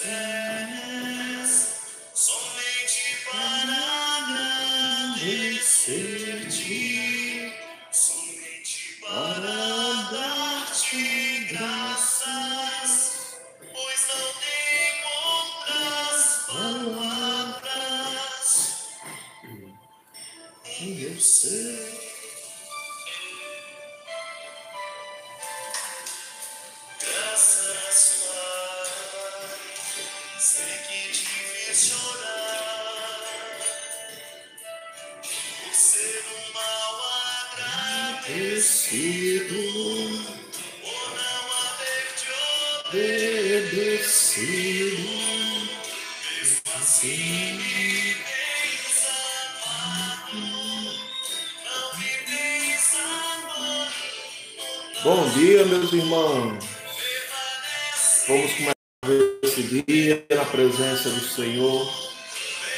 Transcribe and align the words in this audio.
Bom 0.00 0.87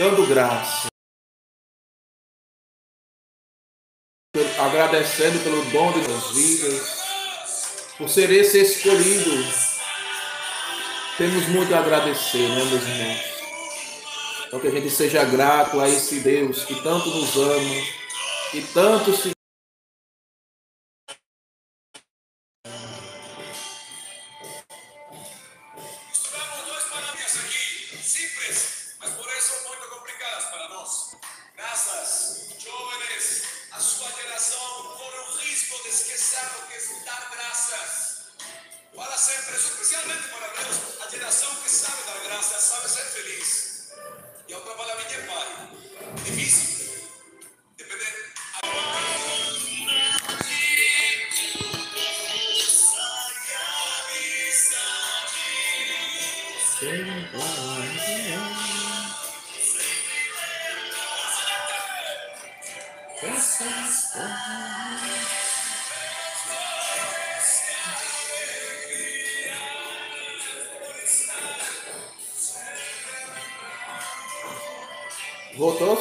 dando 0.00 0.26
graça. 0.26 0.86
Agradecendo 4.58 5.44
pelo 5.44 5.62
dom 5.66 5.92
de 5.92 6.08
nossas 6.08 6.34
vidas, 6.34 7.94
por 7.98 8.08
ser 8.08 8.30
esse 8.30 8.62
escolhido. 8.62 9.30
Temos 11.18 11.46
muito 11.48 11.74
a 11.74 11.80
agradecer, 11.80 12.48
né, 12.48 12.64
meus 12.64 12.82
irmãos? 12.82 13.20
Então 14.46 14.58
que 14.58 14.68
a 14.68 14.70
gente 14.70 14.88
seja 14.88 15.22
grato 15.22 15.78
a 15.78 15.86
esse 15.86 16.20
Deus 16.20 16.64
que 16.64 16.82
tanto 16.82 17.10
nos 17.10 17.36
ama, 17.36 17.86
que 18.50 18.62
tanto 18.72 19.14
se 19.14 19.32
Voltou? 75.60 75.94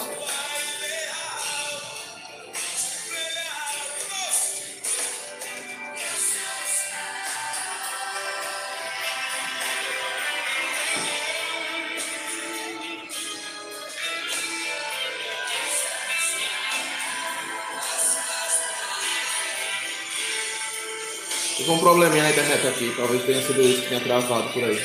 Tive 21.58 21.70
um 21.70 21.80
probleminha 21.80 22.24
na 22.24 22.30
internet 22.30 22.66
aqui, 22.66 22.94
talvez 22.96 23.26
tenha 23.26 23.46
sido 23.46 23.62
isso 23.62 23.82
que 23.82 23.90
tenha 23.90 24.00
travado 24.00 24.54
por 24.54 24.64
aí. 24.64 24.82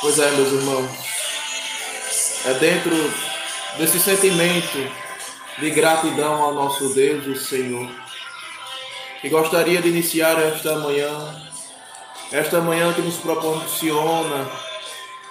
Pois 0.00 0.18
é, 0.20 0.30
meus 0.30 0.52
irmãos. 0.52 1.03
É 2.46 2.52
dentro 2.52 2.94
desse 3.78 3.98
sentimento 3.98 4.76
de 5.58 5.70
gratidão 5.70 6.42
ao 6.42 6.52
nosso 6.52 6.92
Deus, 6.92 7.26
o 7.26 7.36
Senhor, 7.36 7.88
que 9.22 9.30
gostaria 9.30 9.80
de 9.80 9.88
iniciar 9.88 10.38
esta 10.38 10.78
manhã, 10.78 11.42
esta 12.30 12.60
manhã 12.60 12.92
que 12.92 13.00
nos 13.00 13.16
proporciona 13.16 14.46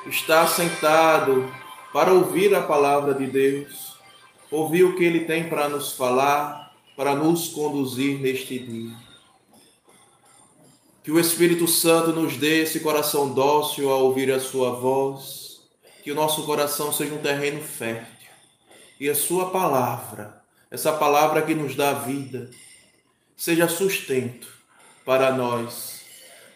estar 0.07 0.47
sentado 0.47 1.53
para 1.93 2.11
ouvir 2.11 2.55
a 2.55 2.63
palavra 2.63 3.13
de 3.13 3.27
Deus, 3.27 3.93
ouvir 4.49 4.83
o 4.83 4.95
que 4.95 5.03
Ele 5.03 5.19
tem 5.19 5.47
para 5.47 5.69
nos 5.69 5.93
falar, 5.93 6.73
para 6.97 7.13
nos 7.13 7.49
conduzir 7.49 8.19
neste 8.19 8.57
dia. 8.57 8.95
Que 11.03 11.11
o 11.11 11.19
Espírito 11.19 11.67
Santo 11.67 12.11
nos 12.11 12.37
dê 12.37 12.63
esse 12.63 12.79
coração 12.79 13.31
dócil 13.31 13.91
a 13.91 13.97
ouvir 13.97 14.31
a 14.31 14.39
Sua 14.39 14.71
voz, 14.71 15.52
que 16.03 16.11
o 16.11 16.15
nosso 16.15 16.43
coração 16.43 16.91
seja 16.91 17.13
um 17.13 17.21
terreno 17.21 17.61
fértil 17.63 18.29
e 18.99 19.09
a 19.09 19.15
Sua 19.15 19.49
palavra, 19.49 20.41
essa 20.69 20.93
palavra 20.93 21.41
que 21.41 21.55
nos 21.55 21.75
dá 21.75 21.93
vida, 21.93 22.49
seja 23.35 23.67
sustento 23.67 24.47
para 25.05 25.31
nós, 25.31 26.01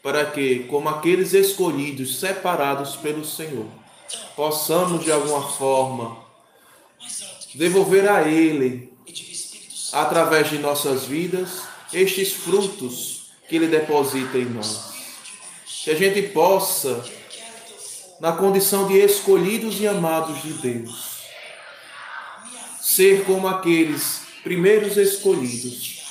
para 0.02 0.26
que, 0.26 0.60
como 0.66 0.90
aqueles 0.90 1.34
escolhidos, 1.34 2.20
separados 2.20 2.96
pelo 2.96 3.26
Senhor, 3.26 3.68
possamos 4.36 5.04
de 5.04 5.12
alguma 5.12 5.48
forma 5.50 6.26
devolver 7.54 8.08
a 8.10 8.28
Ele 8.28 8.94
através 9.92 10.50
de 10.50 10.58
nossas 10.60 11.06
vidas, 11.06 11.62
estes 11.94 12.34
frutos 12.34 13.32
que 13.48 13.56
Ele 13.56 13.68
deposita 13.68 14.38
em 14.38 14.46
nós. 14.46 14.92
Que 15.84 15.92
a 15.92 15.96
gente 15.96 16.22
possa, 16.30 17.04
na 18.20 18.32
condição 18.32 18.88
de 18.88 18.98
escolhidos 18.98 19.80
e 19.80 19.88
amados 19.88 20.42
de 20.42 20.54
Deus, 20.54 21.24
ser 22.82 23.24
como 23.26 23.48
aqueles 23.48 24.22
primeiros 24.44 24.98
escolhidos, 24.98 26.04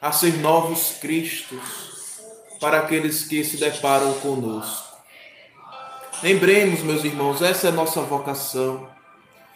a 0.00 0.10
ser 0.10 0.38
novos 0.38 0.96
Cristos 1.00 1.60
para 2.60 2.78
aqueles 2.78 3.24
que 3.24 3.44
se 3.44 3.56
deparam 3.56 4.12
conosco. 4.14 4.96
Lembremos, 6.22 6.80
meus 6.80 7.04
irmãos, 7.04 7.42
essa 7.42 7.66
é 7.66 7.70
a 7.70 7.74
nossa 7.74 8.00
vocação. 8.00 8.88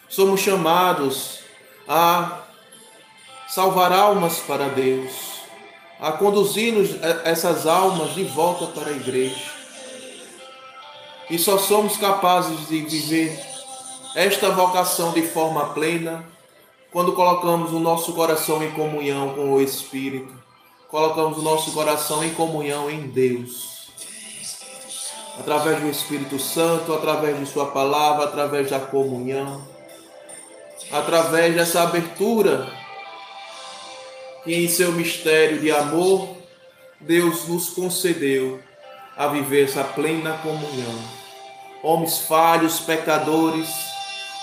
Somos 0.09 0.41
chamados 0.41 1.41
a 1.89 2.43
salvar 3.49 3.93
almas 3.93 4.39
para 4.41 4.69
Deus, 4.69 5.13
a 6.01 6.13
conduzir-nos 6.13 6.91
essas 7.25 7.67
almas 7.67 8.15
de 8.15 8.25
volta 8.25 8.67
para 8.67 8.91
a 8.91 8.93
igreja. 8.93 9.56
E 11.29 11.39
só 11.39 11.59
somos 11.59 11.97
capazes 11.97 12.69
de 12.69 12.83
viver 12.83 13.39
esta 14.15 14.51
vocação 14.51 15.13
de 15.13 15.23
forma 15.23 15.75
plena 15.75 16.25
quando 16.93 17.13
colocamos 17.13 17.73
o 17.73 17.81
nosso 17.81 18.15
coração 18.15 18.63
em 18.63 18.71
comunhão 18.71 19.35
com 19.35 19.53
o 19.53 19.61
Espírito, 19.61 20.33
colocamos 20.89 21.37
o 21.37 21.43
nosso 21.43 21.73
coração 21.73 22.25
em 22.25 22.33
comunhão 22.33 22.91
em 22.91 23.09
Deus. 23.09 23.91
Através 25.39 25.81
do 25.81 25.91
Espírito 25.91 26.39
Santo, 26.39 26.95
através 26.95 27.39
de 27.39 27.45
Sua 27.45 27.67
palavra, 27.67 28.25
através 28.25 28.71
da 28.71 28.81
comunhão, 28.81 29.63
através 30.91 31.55
dessa 31.55 31.83
abertura 31.83 32.73
que 34.45 34.55
em 34.55 34.67
seu 34.69 34.93
mistério 34.93 35.61
de 35.61 35.71
amor 35.71 36.35
Deus 37.01 37.47
nos 37.47 37.69
concedeu 37.71 38.61
a 39.17 39.29
viver 39.29 39.65
essa 39.65 39.83
plena 39.83 40.39
comunhão. 40.39 40.99
Homens 41.83 42.19
falhos, 42.19 42.81
pecadores, 42.81 43.69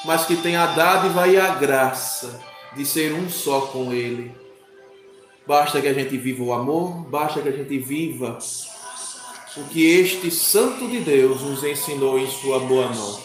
mas 0.05 0.25
que 0.25 0.35
tem 0.35 0.55
a 0.55 0.67
dádiva 0.67 1.27
e 1.27 1.39
a 1.39 1.55
graça 1.55 2.41
de 2.75 2.85
ser 2.85 3.13
um 3.13 3.29
só 3.29 3.61
com 3.61 3.93
Ele. 3.93 4.35
Basta 5.45 5.81
que 5.81 5.87
a 5.87 5.93
gente 5.93 6.17
viva 6.17 6.43
o 6.43 6.53
amor, 6.53 7.05
basta 7.09 7.41
que 7.41 7.49
a 7.49 7.51
gente 7.51 7.77
viva 7.77 8.39
o 9.57 9.63
que 9.65 9.85
este 9.99 10.31
Santo 10.31 10.87
de 10.87 10.99
Deus 10.99 11.41
nos 11.41 11.63
ensinou 11.63 12.17
em 12.17 12.29
Sua 12.29 12.59
boa 12.59 12.89
mão. 12.89 13.21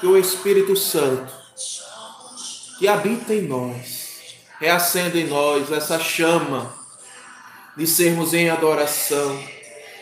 Que 0.00 0.06
o 0.06 0.16
Espírito 0.16 0.76
Santo, 0.76 1.32
que 2.78 2.86
habita 2.86 3.34
em 3.34 3.42
nós, 3.42 4.36
reacenda 4.60 5.18
em 5.18 5.26
nós 5.26 5.70
essa 5.72 5.98
chama 5.98 6.72
de 7.76 7.86
sermos 7.86 8.34
em 8.34 8.50
adoração, 8.50 9.40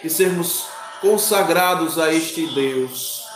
de 0.03 0.11
sermos 0.11 0.67
consagrados 1.01 1.99
a 1.99 2.13
este 2.13 2.47
Deus 2.49 3.27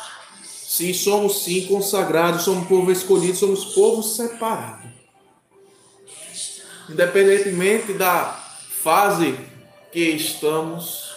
Sim, 0.71 0.95
somos 0.95 1.43
sim 1.43 1.67
consagrados, 1.67 2.45
somos 2.45 2.69
povo 2.69 2.93
escolhido, 2.93 3.37
somos 3.37 3.65
povo 3.75 4.05
separado. 4.05 4.89
Independentemente 6.89 7.93
da 7.95 8.41
fase 8.81 9.35
que 9.91 9.99
estamos, 10.11 11.13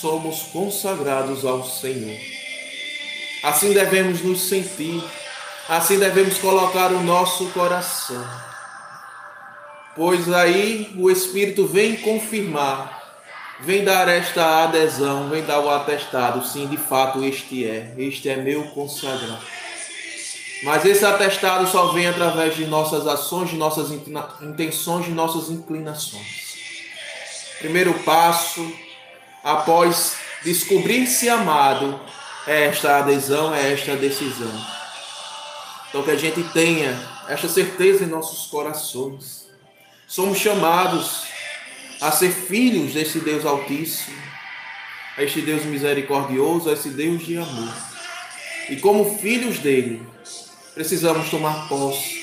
somos 0.00 0.42
consagrados 0.52 1.44
ao 1.44 1.68
Senhor. 1.68 2.16
Assim 3.42 3.72
devemos 3.72 4.22
nos 4.22 4.42
sentir, 4.42 5.02
assim 5.68 5.98
devemos 5.98 6.38
colocar 6.38 6.92
o 6.92 7.02
nosso 7.02 7.46
coração. 7.50 8.24
Pois 9.96 10.32
aí 10.32 10.94
o 10.96 11.10
Espírito 11.10 11.66
vem 11.66 11.96
confirmar 11.96 12.99
vem 13.62 13.84
dar 13.84 14.08
esta 14.08 14.64
adesão, 14.64 15.28
vem 15.28 15.44
dar 15.44 15.60
o 15.60 15.70
atestado, 15.70 16.44
sim, 16.44 16.66
de 16.66 16.76
fato 16.76 17.24
este 17.24 17.66
é, 17.66 17.94
este 17.98 18.28
é 18.28 18.36
meu 18.36 18.64
consagrado. 18.68 19.44
Mas 20.62 20.84
esse 20.84 21.04
atestado 21.04 21.66
só 21.66 21.86
vem 21.92 22.06
através 22.06 22.54
de 22.54 22.66
nossas 22.66 23.06
ações, 23.06 23.50
de 23.50 23.56
nossas 23.56 23.90
intenções, 24.42 25.06
de 25.06 25.12
nossas 25.12 25.50
inclinações. 25.50 26.50
Primeiro 27.58 27.94
passo, 28.00 28.70
após 29.42 30.16
descobrir-se 30.44 31.28
amado, 31.28 31.98
é 32.46 32.66
esta 32.66 32.98
adesão, 32.98 33.54
é 33.54 33.72
esta 33.72 33.96
decisão. 33.96 34.52
Então 35.88 36.02
que 36.02 36.10
a 36.10 36.16
gente 36.16 36.42
tenha 36.52 36.98
esta 37.28 37.48
certeza 37.48 38.04
em 38.04 38.08
nossos 38.08 38.46
corações. 38.46 39.48
Somos 40.06 40.38
chamados 40.38 41.29
a 42.00 42.10
ser 42.10 42.30
filhos 42.30 42.94
desse 42.94 43.20
Deus 43.20 43.44
Altíssimo, 43.44 44.16
a 45.16 45.22
este 45.22 45.42
Deus 45.42 45.64
misericordioso, 45.64 46.70
a 46.70 46.72
esse 46.72 46.88
Deus 46.90 47.24
de 47.24 47.36
amor. 47.36 47.74
E 48.70 48.76
como 48.76 49.18
filhos 49.18 49.58
dele, 49.58 50.06
precisamos 50.74 51.28
tomar 51.28 51.68
posse 51.68 52.20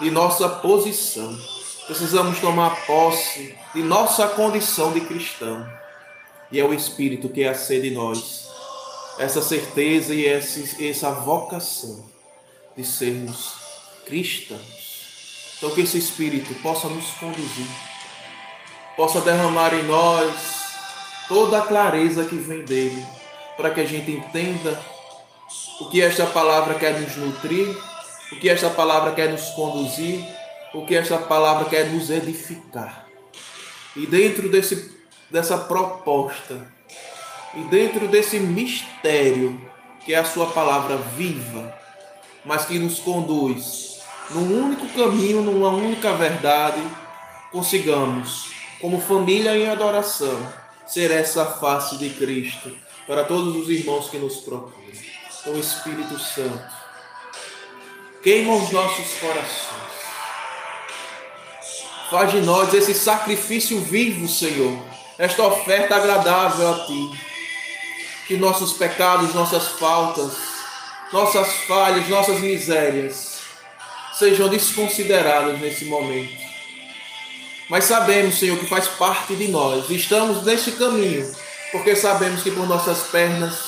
de 0.00 0.10
nossa 0.10 0.48
posição, 0.48 1.38
precisamos 1.86 2.40
tomar 2.40 2.84
posse 2.86 3.54
de 3.72 3.82
nossa 3.82 4.26
condição 4.28 4.92
de 4.92 5.02
cristão. 5.02 5.64
E 6.50 6.58
é 6.58 6.64
o 6.64 6.74
Espírito 6.74 7.28
que 7.28 7.44
acende 7.44 7.88
em 7.88 7.94
nós 7.94 8.48
essa 9.18 9.40
certeza 9.40 10.12
e 10.14 10.26
essa 10.26 11.12
vocação 11.12 12.04
de 12.76 12.84
sermos 12.84 13.52
cristãos. 14.06 15.52
Então, 15.56 15.70
que 15.70 15.82
esse 15.82 15.98
Espírito 15.98 16.52
possa 16.56 16.88
nos 16.88 17.06
conduzir 17.12 17.91
possa 18.96 19.20
derramar 19.20 19.74
em 19.74 19.82
nós 19.84 20.32
toda 21.28 21.58
a 21.58 21.62
clareza 21.62 22.24
que 22.24 22.36
vem 22.36 22.64
dele, 22.64 23.04
para 23.56 23.70
que 23.70 23.80
a 23.80 23.86
gente 23.86 24.10
entenda 24.10 24.78
o 25.80 25.88
que 25.88 26.02
esta 26.02 26.26
palavra 26.26 26.74
quer 26.74 27.00
nos 27.00 27.16
nutrir, 27.16 27.76
o 28.30 28.36
que 28.36 28.48
esta 28.48 28.70
palavra 28.70 29.12
quer 29.12 29.30
nos 29.30 29.50
conduzir, 29.50 30.24
o 30.74 30.84
que 30.84 30.94
esta 30.94 31.18
palavra 31.18 31.68
quer 31.68 31.90
nos 31.90 32.10
edificar. 32.10 33.06
E 33.96 34.06
dentro 34.06 34.48
desse, 34.48 34.96
dessa 35.30 35.58
proposta, 35.58 36.66
e 37.54 37.60
dentro 37.64 38.08
desse 38.08 38.38
mistério, 38.38 39.60
que 40.04 40.14
é 40.14 40.18
a 40.18 40.24
sua 40.24 40.46
palavra 40.46 40.96
viva, 40.96 41.74
mas 42.44 42.64
que 42.64 42.78
nos 42.78 42.98
conduz 42.98 43.92
num 44.30 44.64
único 44.64 44.88
caminho, 44.88 45.42
numa 45.42 45.68
única 45.68 46.12
verdade, 46.14 46.80
consigamos 47.50 48.50
como 48.82 49.00
família 49.00 49.56
em 49.56 49.70
adoração, 49.70 50.52
ser 50.88 51.12
essa 51.12 51.46
face 51.46 51.96
de 51.96 52.10
Cristo 52.10 52.76
para 53.06 53.22
todos 53.22 53.54
os 53.54 53.70
irmãos 53.70 54.10
que 54.10 54.18
nos 54.18 54.38
procuram. 54.38 54.82
O 55.46 55.56
Espírito 55.56 56.18
Santo, 56.18 56.62
queima 58.22 58.54
os 58.54 58.70
nossos 58.70 59.14
corações. 59.20 59.82
Faz 62.10 62.32
de 62.32 62.40
nós 62.40 62.74
esse 62.74 62.92
sacrifício 62.92 63.80
vivo, 63.80 64.28
Senhor, 64.28 64.76
esta 65.16 65.44
oferta 65.44 65.94
agradável 65.94 66.74
a 66.74 66.86
Ti. 66.86 67.10
Que 68.26 68.36
nossos 68.36 68.72
pecados, 68.72 69.32
nossas 69.32 69.68
faltas, 69.68 70.32
nossas 71.12 71.52
falhas, 71.64 72.08
nossas 72.08 72.40
misérias 72.40 73.38
sejam 74.12 74.48
desconsiderados 74.48 75.60
nesse 75.60 75.84
momento 75.84 76.51
mas 77.68 77.84
sabemos, 77.84 78.38
Senhor, 78.38 78.58
que 78.58 78.66
faz 78.66 78.88
parte 78.88 79.34
de 79.34 79.48
nós. 79.48 79.88
Estamos 79.88 80.44
neste 80.44 80.72
caminho, 80.72 81.30
porque 81.70 81.94
sabemos 81.96 82.42
que 82.42 82.50
por 82.50 82.66
nossas 82.66 83.04
pernas 83.04 83.58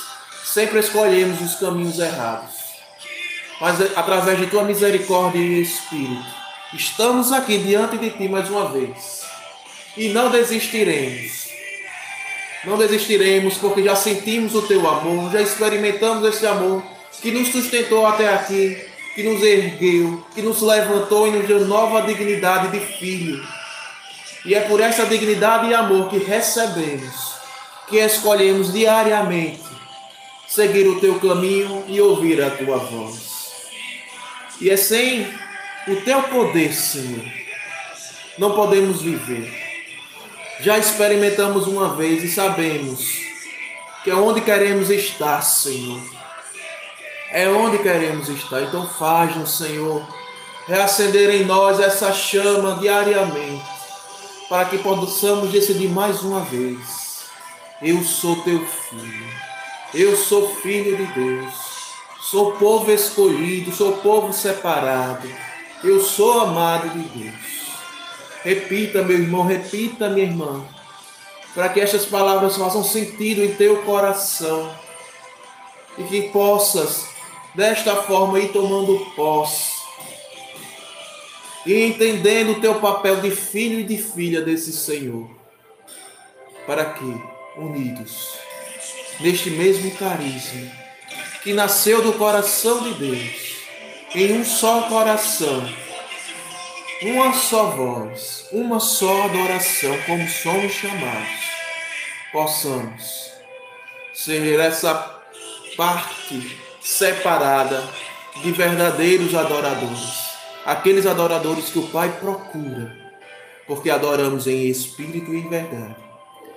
sempre 0.45 0.81
escolhemos 0.81 1.41
os 1.41 1.59
caminhos 1.59 1.99
errados. 1.99 2.53
Mas 3.61 3.81
através 3.97 4.39
de 4.39 4.47
tua 4.49 4.65
misericórdia 4.65 5.39
e 5.39 5.63
Espírito, 5.63 6.25
estamos 6.75 7.33
aqui 7.33 7.59
diante 7.59 7.97
de 7.97 8.11
ti 8.11 8.29
mais 8.29 8.51
uma 8.51 8.69
vez. 8.69 9.23
E 9.97 10.09
não 10.09 10.31
desistiremos. 10.31 11.45
Não 12.65 12.77
desistiremos 12.77 13.57
porque 13.59 13.83
já 13.83 13.95
sentimos 13.95 14.55
o 14.55 14.63
teu 14.63 14.89
amor, 14.89 15.31
já 15.31 15.41
experimentamos 15.41 16.27
esse 16.27 16.47
amor 16.47 16.83
que 17.23 17.31
nos 17.31 17.49
sustentou 17.49 18.07
até 18.07 18.29
aqui, 18.29 18.77
que 19.15 19.23
nos 19.23 19.43
ergueu, 19.43 20.27
que 20.35 20.43
nos 20.43 20.61
levantou 20.61 21.29
e 21.29 21.31
nos 21.31 21.47
deu 21.47 21.61
nova 21.67 22.03
dignidade 22.03 22.69
de 22.69 22.81
filho 22.97 23.64
e 24.45 24.55
é 24.55 24.61
por 24.61 24.81
essa 24.81 25.07
dignidade 25.07 25.69
e 25.69 25.75
amor 25.75 26.11
que 26.11 26.19
recebemos, 26.19 27.35
que 27.89 27.97
escolhemos 27.97 28.73
diariamente 28.73 29.63
seguir 30.47 30.87
o 30.87 31.01
teu 31.01 31.19
caminho 31.19 31.85
e 31.89 32.01
ouvir 32.01 32.43
a 32.43 32.51
tua 32.51 32.77
voz. 32.77 33.53
E 34.61 34.71
é 34.71 34.77
sem 34.77 35.27
o 35.89 35.97
teu 35.97 36.23
poder, 36.25 36.73
Senhor, 36.73 37.25
não 38.39 38.55
podemos 38.55 39.03
viver. 39.03 39.53
Já 40.61 40.79
experimentamos 40.79 41.67
uma 41.67 41.95
vez 41.97 42.23
e 42.23 42.31
sabemos 42.31 43.19
que 44.05 44.11
é 44.11 44.15
onde 44.15 44.43
queremos 44.43 44.91
estar, 44.91 45.41
Senhor. 45.43 46.01
É 47.33 47.49
onde 47.49 47.79
queremos 47.79 48.29
estar. 48.29 48.63
Então 48.63 48.87
faz-nos, 48.87 49.59
Senhor, 49.59 50.07
reacender 50.69 51.31
em 51.31 51.45
nós 51.45 51.81
essa 51.81 52.13
chama 52.13 52.79
diariamente 52.81 53.74
para 54.55 54.67
que 54.67 54.79
possamos 54.79 55.51
decidir 55.51 55.89
mais 55.89 56.23
uma 56.23 56.39
vez: 56.39 57.25
eu 57.83 58.05
sou 58.05 58.37
teu 58.43 58.65
filho, 58.65 59.27
eu 59.93 60.17
sou 60.17 60.55
filho 60.59 60.97
de 60.97 61.07
Deus, 61.13 61.53
sou 62.21 62.53
povo 62.53 62.89
escolhido, 62.93 63.75
sou 63.75 63.95
povo 63.95 64.33
separado, 64.33 65.29
eu 65.83 66.01
sou 66.01 66.43
amado 66.43 66.89
de 66.91 67.01
Deus. 67.01 67.75
Repita, 68.45 69.03
meu 69.03 69.19
irmão, 69.19 69.45
repita, 69.45 70.09
minha 70.09 70.27
irmã, 70.27 70.65
para 71.53 71.71
que 71.71 71.81
estas 71.81 72.07
palavras 72.07 72.57
façam 72.57 72.85
sentido 72.85 73.43
em 73.43 73.57
teu 73.57 73.83
coração. 73.83 74.71
e 75.99 76.05
que 76.05 76.29
possas, 76.29 77.09
desta 77.57 77.97
forma, 77.97 78.39
ir 78.39 78.53
tomando 78.53 79.05
posse 79.17 79.74
e 81.67 81.85
entendendo 81.87 82.53
o 82.53 82.61
teu 82.61 82.77
papel 82.81 83.21
de 83.21 83.31
filho 83.31 83.81
e 83.81 83.85
de 83.85 83.97
filha 83.97 84.41
desse 84.41 84.73
Senhor, 84.73 85.31
para 86.67 86.85
que, 86.87 87.21
unidos, 87.57 88.39
neste 89.21 89.51
mesmo 89.51 89.91
carisma, 89.93 90.71
que 91.43 91.53
nasceu 91.53 92.03
do 92.03 92.15
coração 92.15 92.83
de 92.83 92.95
Deus, 92.95 93.55
em 94.15 94.33
um 94.33 94.45
só 94.45 94.83
coração, 94.83 95.69
uma 97.03 97.33
só 97.35 97.71
voz, 97.71 98.47
uma 98.53 98.81
só 98.81 99.25
adoração, 99.25 99.97
como 100.07 100.29
somos 100.29 100.73
chamados, 100.73 101.45
possamos 102.33 103.33
ser 104.15 104.59
essa 104.61 105.21
parte 105.77 106.59
separada 106.81 107.83
de 108.43 108.53
verdadeiros 108.53 109.35
adoradores, 109.35 110.24
aqueles 110.65 111.07
adoradores 111.07 111.69
que 111.71 111.79
o 111.79 111.89
Pai 111.89 112.11
procura, 112.21 112.97
porque 113.67 113.91
adoramos 113.91 114.47
em 114.47 114.67
espírito 114.69 115.33
e 115.33 115.39
em 115.39 115.49
verdade, 115.49 115.97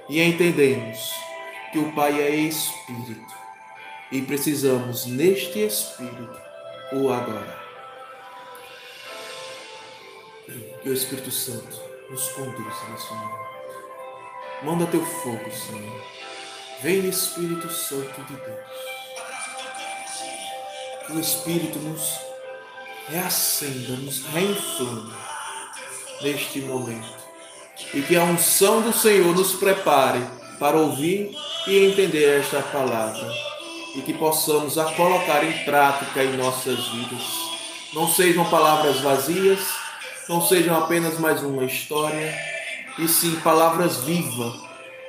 e 0.09 0.21
entendemos 0.21 1.11
que 1.71 1.79
o 1.79 1.91
Pai 1.93 2.21
é 2.21 2.35
espírito 2.35 3.37
e 4.11 4.21
precisamos, 4.21 5.05
neste 5.05 5.59
espírito, 5.59 6.39
o 6.93 7.11
adorar. 7.11 7.65
Que 10.81 10.89
o 10.89 10.93
Espírito 10.93 11.29
Santo 11.29 11.81
nos 12.09 12.29
conduza 12.29 12.89
nesse 12.89 13.13
momento. 13.13 13.47
Manda 14.63 14.87
teu 14.87 15.05
fogo, 15.05 15.51
Senhor. 15.51 16.01
Vem, 16.81 17.09
Espírito 17.09 17.69
Santo 17.69 18.21
de 18.21 18.35
Deus. 18.35 18.67
Que 21.05 21.11
o 21.11 21.19
Espírito 21.19 21.79
nos 21.79 22.26
reacenda, 23.07 23.93
nos 23.97 24.25
reinflame 24.27 25.13
neste 26.21 26.59
momento. 26.61 27.17
E 27.93 28.01
que 28.01 28.15
a 28.15 28.23
unção 28.23 28.81
do 28.81 28.91
Senhor 28.91 29.35
nos 29.35 29.53
prepare 29.53 30.21
para 30.59 30.77
ouvir 30.77 31.31
e 31.67 31.85
entender 31.85 32.39
esta 32.39 32.61
palavra. 32.61 33.31
E 33.95 34.01
que 34.01 34.13
possamos 34.13 34.77
a 34.77 34.85
colocar 34.93 35.43
em 35.43 35.63
prática 35.63 36.23
em 36.23 36.35
nossas 36.35 36.87
vidas. 36.89 37.23
Não 37.93 38.07
sejam 38.07 38.49
palavras 38.49 38.99
vazias, 38.99 39.59
não 40.27 40.45
sejam 40.45 40.77
apenas 40.77 41.17
mais 41.19 41.41
uma 41.41 41.63
história, 41.63 42.35
e 42.99 43.07
sim 43.07 43.35
palavras 43.39 43.97
vivas 43.97 44.53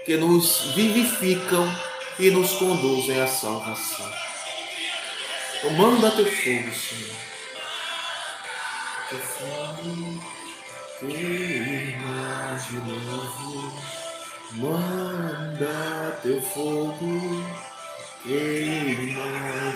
que 0.05 0.17
nos 0.17 0.73
vivificam 0.75 1.69
e 2.19 2.31
nos 2.31 2.53
conduzem 2.53 3.21
à 3.21 3.27
salvação. 3.27 4.11
Então 5.59 5.71
manda 5.73 6.11
teu 6.13 6.25
fogo, 6.25 6.73
Senhor. 6.73 7.28
Fogo 9.09 10.21
queima 11.01 12.59
de 12.61 12.77
novo. 12.77 13.73
Manda 14.53 16.21
teu 16.23 16.43
fogo 16.43 17.43
queima 18.23 19.29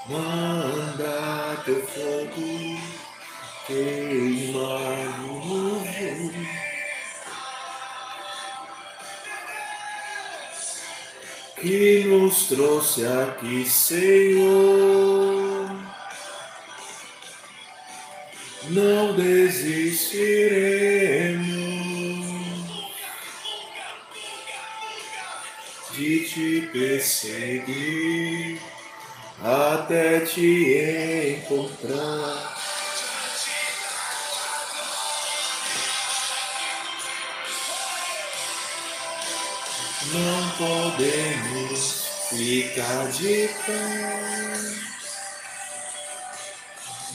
Manda 0.08 1.60
teu 1.64 1.82
fogo 1.88 2.48
queima 3.66 4.30
de 4.36 4.52
novo. 4.52 5.09
Que 11.60 12.04
nos 12.04 12.46
trouxe 12.46 13.06
aqui, 13.06 13.68
Senhor. 13.68 15.70
Não 18.70 19.14
desistiremos 19.14 21.50
de 25.92 26.28
te 26.28 26.68
perseguir 26.72 28.58
até 29.42 30.20
te 30.20 31.42
encontrar. 31.42 32.49
Não 40.12 40.50
podemos 40.50 42.04
ficar 42.30 43.08
de 43.12 43.48
pé. 43.66 44.90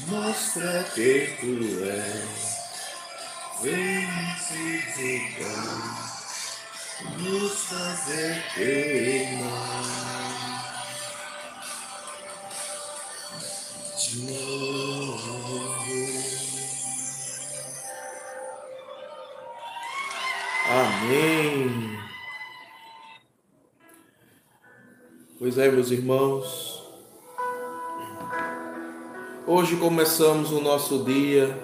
Mostra 0.07 0.83
que 0.93 1.35
tu 1.39 1.83
és, 1.83 2.43
vem 3.61 4.07
se 4.37 4.81
ficar, 4.93 6.05
nos 7.17 7.53
fazer 7.63 8.43
queimar. 8.53 10.05
De 13.97 14.19
novo. 14.19 15.35
Amém. 20.67 21.34
Pois 25.45 25.59
é, 25.59 25.69
meus 25.69 25.91
irmãos, 25.91 26.83
hoje 29.45 29.75
começamos 29.75 30.51
o 30.51 30.59
nosso 30.59 31.03
dia 31.03 31.55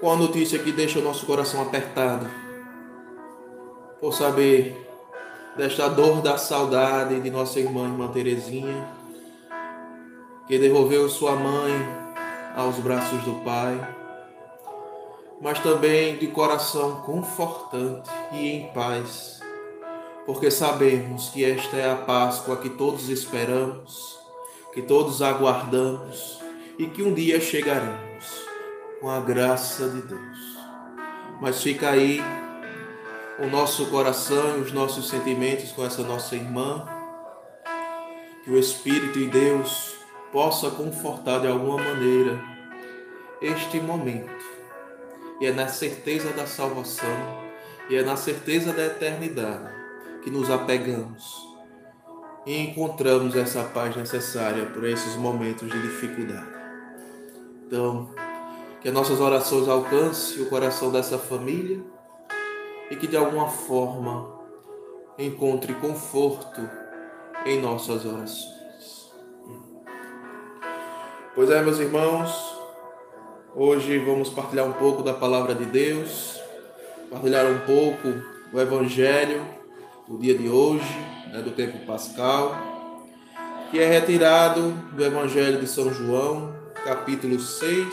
com 0.00 0.10
a 0.10 0.16
notícia 0.16 0.58
que 0.58 0.72
deixa 0.72 0.98
o 0.98 1.02
nosso 1.02 1.24
coração 1.26 1.62
apertado, 1.62 2.28
por 4.00 4.12
saber 4.12 4.84
desta 5.56 5.86
dor 5.86 6.22
da 6.22 6.36
saudade 6.36 7.20
de 7.20 7.30
nossa 7.30 7.60
irmã, 7.60 7.84
irmã 7.84 8.08
Terezinha, 8.08 8.88
que 10.48 10.58
devolveu 10.58 11.08
sua 11.08 11.36
mãe 11.36 11.72
aos 12.56 12.80
braços 12.80 13.22
do 13.22 13.44
Pai, 13.44 13.78
mas 15.40 15.60
também 15.60 16.16
de 16.16 16.26
coração 16.26 16.96
confortante 17.02 18.10
e 18.32 18.48
em 18.48 18.72
paz 18.72 19.37
porque 20.28 20.50
sabemos 20.50 21.30
que 21.30 21.42
esta 21.42 21.78
é 21.78 21.90
a 21.90 21.96
Páscoa 21.96 22.58
que 22.58 22.68
todos 22.68 23.08
esperamos, 23.08 24.18
que 24.74 24.82
todos 24.82 25.22
aguardamos 25.22 26.38
e 26.78 26.86
que 26.86 27.02
um 27.02 27.14
dia 27.14 27.40
chegaremos 27.40 28.44
com 29.00 29.08
a 29.08 29.20
graça 29.20 29.88
de 29.88 30.02
Deus. 30.02 30.38
Mas 31.40 31.62
fica 31.62 31.88
aí 31.88 32.20
o 33.38 33.46
nosso 33.46 33.86
coração 33.86 34.58
e 34.58 34.60
os 34.60 34.70
nossos 34.70 35.08
sentimentos 35.08 35.72
com 35.72 35.82
essa 35.82 36.02
nossa 36.02 36.36
irmã, 36.36 36.86
que 38.44 38.50
o 38.50 38.58
Espírito 38.58 39.18
de 39.18 39.28
Deus 39.28 39.94
possa 40.30 40.70
confortar 40.70 41.40
de 41.40 41.46
alguma 41.46 41.78
maneira 41.78 42.38
este 43.40 43.80
momento. 43.80 44.44
E 45.40 45.46
é 45.46 45.52
na 45.52 45.68
certeza 45.68 46.30
da 46.34 46.46
salvação, 46.46 47.16
e 47.88 47.96
é 47.96 48.02
na 48.02 48.18
certeza 48.18 48.74
da 48.74 48.84
eternidade 48.84 49.77
que 50.22 50.30
nos 50.30 50.50
apegamos 50.50 51.48
e 52.46 52.56
encontramos 52.56 53.36
essa 53.36 53.62
paz 53.62 53.94
necessária 53.94 54.66
por 54.66 54.84
esses 54.84 55.16
momentos 55.16 55.70
de 55.70 55.82
dificuldade. 55.82 56.48
Então, 57.66 58.10
que 58.80 58.88
as 58.88 58.94
nossas 58.94 59.20
orações 59.20 59.68
alcancem 59.68 60.42
o 60.42 60.48
coração 60.48 60.90
dessa 60.90 61.18
família 61.18 61.82
e 62.90 62.96
que 62.96 63.06
de 63.06 63.16
alguma 63.16 63.48
forma 63.48 64.38
encontre 65.18 65.74
conforto 65.74 66.68
em 67.44 67.60
nossas 67.60 68.04
orações. 68.06 68.58
Pois 71.34 71.50
é, 71.50 71.62
meus 71.62 71.78
irmãos, 71.78 72.58
hoje 73.54 73.98
vamos 73.98 74.30
partilhar 74.30 74.66
um 74.66 74.72
pouco 74.72 75.02
da 75.02 75.12
palavra 75.12 75.54
de 75.54 75.66
Deus, 75.66 76.40
partilhar 77.10 77.46
um 77.46 77.60
pouco 77.60 78.08
o 78.52 78.58
Evangelho 78.58 79.58
do 80.08 80.16
dia 80.16 80.36
de 80.36 80.48
hoje, 80.48 80.88
né, 81.30 81.42
do 81.42 81.50
tempo 81.50 81.84
pascal, 81.84 82.56
que 83.70 83.78
é 83.78 83.86
retirado 83.86 84.70
do 84.92 85.04
Evangelho 85.04 85.60
de 85.60 85.66
São 85.66 85.92
João, 85.92 86.56
capítulo 86.82 87.38
6, 87.38 87.86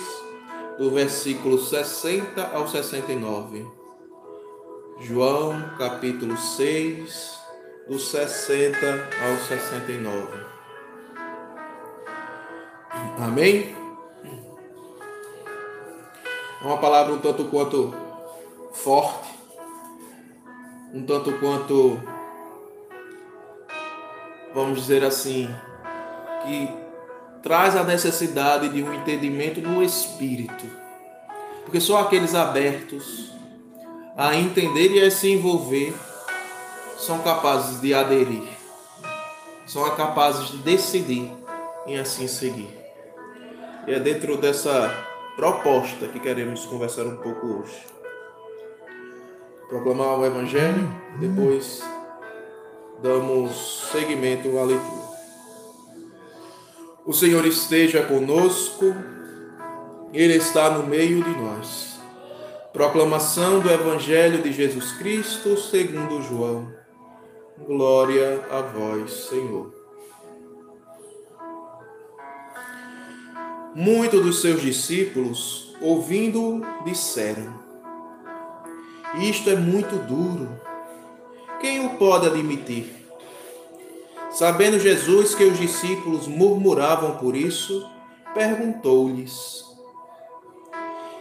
do 0.78 0.90
versículo 0.92 1.60
60 1.60 2.52
ao 2.54 2.68
69. 2.68 3.66
João, 5.02 5.62
capítulo 5.78 6.38
6, 6.38 7.38
do 7.90 8.00
60 8.00 8.78
ao 9.22 9.38
69. 9.46 10.56
Amém? 13.20 13.76
É 16.62 16.66
uma 16.66 16.78
palavra 16.78 17.14
um 17.14 17.20
tanto 17.20 17.46
quanto 17.46 17.94
forte, 18.74 19.35
um 20.94 21.04
tanto 21.06 21.34
quanto, 21.40 22.00
vamos 24.54 24.82
dizer 24.82 25.04
assim, 25.04 25.50
que 26.44 26.70
traz 27.42 27.76
a 27.76 27.84
necessidade 27.84 28.70
de 28.70 28.82
um 28.82 28.94
entendimento 28.94 29.62
no 29.62 29.84
espírito. 29.84 30.66
Porque 31.64 31.80
só 31.80 32.02
aqueles 32.02 32.34
abertos 32.34 33.32
a 34.18 34.36
entender 34.36 34.92
e 34.92 35.02
a 35.02 35.12
se 35.12 35.32
envolver 35.32 35.94
são 36.98 37.20
capazes 37.20 37.82
de 37.82 37.94
aderir, 37.94 38.48
são 39.68 39.84
capazes 39.96 40.50
de 40.50 40.58
decidir 40.58 41.32
em 41.86 42.00
assim 42.00 42.28
seguir. 42.28 42.70
E 43.86 43.94
é 43.94 44.00
dentro 44.00 44.38
dessa 44.38 44.92
proposta 45.36 46.08
que 46.08 46.20
queremos 46.20 46.66
conversar 46.66 47.04
um 47.04 47.18
pouco 47.18 47.46
hoje. 47.46 47.95
Proclamar 49.68 50.20
o 50.20 50.26
Evangelho, 50.26 50.90
depois 51.20 51.84
damos 53.02 53.90
seguimento 53.92 54.58
à 54.58 54.64
leitura. 54.64 55.06
O 57.06 57.14
Senhor 57.14 57.46
esteja 57.46 58.04
conosco, 58.04 58.96
Ele 60.14 60.36
está 60.36 60.70
no 60.70 60.86
meio 60.86 61.24
de 61.24 61.30
nós. 61.32 62.00
Proclamação 62.72 63.60
do 63.60 63.70
Evangelho 63.70 64.42
de 64.44 64.52
Jesus 64.52 64.92
Cristo 64.94 65.58
segundo 65.58 66.22
João. 66.22 66.72
Glória 67.66 68.46
a 68.52 68.62
vós, 68.62 69.30
Senhor. 69.30 69.74
Muitos 73.74 74.22
dos 74.22 74.42
seus 74.42 74.62
discípulos, 74.62 75.76
ouvindo, 75.82 76.62
disseram: 76.86 77.65
Isto 79.20 79.50
é 79.50 79.56
muito 79.56 79.96
duro. 80.06 80.50
Quem 81.60 81.86
o 81.86 81.98
pode 81.98 82.28
admitir? 82.28 82.94
Sabendo 84.32 84.78
Jesus 84.78 85.34
que 85.34 85.46
os 85.46 85.58
discípulos 85.58 86.28
murmuravam 86.28 87.18
por 87.18 87.36
isso, 87.36 87.90
perguntou-lhes: 88.34 89.64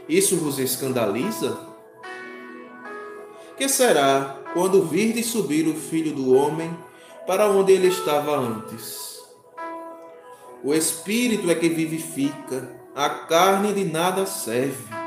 Isso 0.08 0.36
vos 0.36 0.58
escandaliza? 0.58 1.56
Que 3.56 3.68
será 3.68 4.42
quando 4.52 4.82
virdes 4.82 5.26
subir 5.26 5.68
o 5.68 5.74
filho 5.74 6.12
do 6.12 6.34
homem 6.34 6.76
para 7.24 7.48
onde 7.48 7.72
ele 7.72 7.86
estava 7.86 8.36
antes? 8.36 9.22
O 10.64 10.74
espírito 10.74 11.48
é 11.50 11.54
que 11.54 11.68
vivifica, 11.68 12.68
a 12.96 13.08
carne 13.08 13.72
de 13.72 13.84
nada 13.84 14.26
serve. 14.26 15.03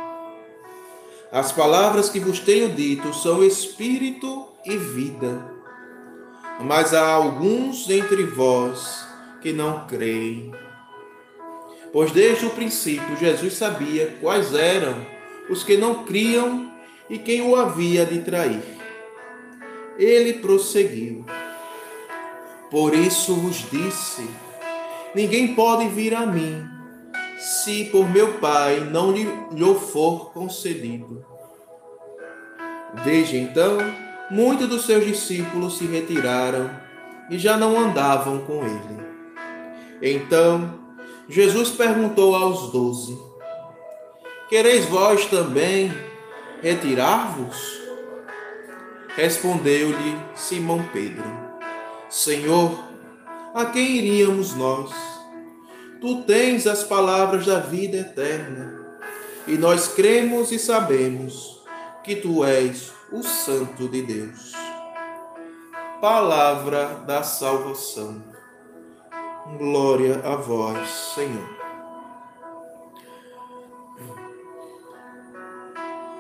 As 1.32 1.52
palavras 1.52 2.10
que 2.10 2.20
vos 2.20 2.40
tenho 2.40 2.70
dito 2.70 3.14
são 3.14 3.44
espírito 3.44 4.48
e 4.66 4.78
vida. 4.78 5.46
Mas 6.62 6.94
há 6.94 7.06
alguns 7.06 7.90
entre 7.90 8.24
vós 8.24 9.06
que 9.42 9.52
não 9.52 9.86
creem. 9.86 10.52
Pois 11.92 12.12
desde 12.12 12.46
o 12.46 12.50
princípio 12.52 13.18
Jesus 13.18 13.54
sabia 13.54 14.18
quais 14.22 14.54
eram 14.54 15.06
os 15.50 15.64
que 15.64 15.78
não 15.78 16.06
criam 16.06 16.72
e 17.10 17.18
quem 17.18 17.42
o 17.42 17.56
havia 17.56 18.06
de 18.06 18.20
trair. 18.20 18.64
Ele 19.98 20.34
prosseguiu. 20.34 21.26
Por 22.72 22.94
isso 22.94 23.36
vos 23.36 23.66
disse: 23.70 24.28
Ninguém 25.16 25.56
pode 25.56 25.88
vir 25.90 26.14
a 26.14 26.26
mim, 26.26 26.68
se 27.38 27.86
por 27.86 28.10
meu 28.10 28.40
Pai 28.40 28.80
não 28.80 29.12
lhe, 29.12 29.24
lhe 29.52 29.76
for 29.76 30.32
concedido. 30.32 31.24
Desde 33.04 33.38
então, 33.38 33.78
muitos 34.30 34.68
dos 34.68 34.86
seus 34.86 35.06
discípulos 35.06 35.78
se 35.78 35.86
retiraram 35.86 36.70
e 37.30 37.38
já 37.38 37.56
não 37.56 37.78
andavam 37.78 38.40
com 38.40 38.66
ele. 38.66 38.98
Então, 40.02 40.80
Jesus 41.30 41.70
perguntou 41.70 42.36
aos 42.36 42.72
doze: 42.72 43.18
Quereis 44.50 44.86
vós 44.86 45.26
também 45.26 45.94
retirar-vos? 46.62 47.82
Respondeu-lhe 49.16 50.18
Simão 50.36 50.84
Pedro: 50.92 51.26
Senhor, 52.10 52.84
a 53.54 53.66
quem 53.66 53.98
iríamos 53.98 54.56
nós? 54.56 55.17
Tu 56.00 56.22
tens 56.24 56.68
as 56.68 56.84
palavras 56.84 57.46
da 57.46 57.60
vida 57.60 57.98
eterna, 57.98 58.86
e 59.48 59.58
nós 59.58 59.88
cremos 59.88 60.52
e 60.52 60.60
sabemos 60.60 61.64
que 62.04 62.16
tu 62.16 62.46
és 62.46 62.92
o 63.12 63.24
Santo 63.24 63.88
de 63.88 64.02
Deus. 64.02 64.54
Palavra 66.00 67.04
da 67.08 67.24
salvação. 67.24 68.22
Glória 69.58 70.22
a 70.24 70.36
vós, 70.36 70.88
Senhor. 71.16 71.58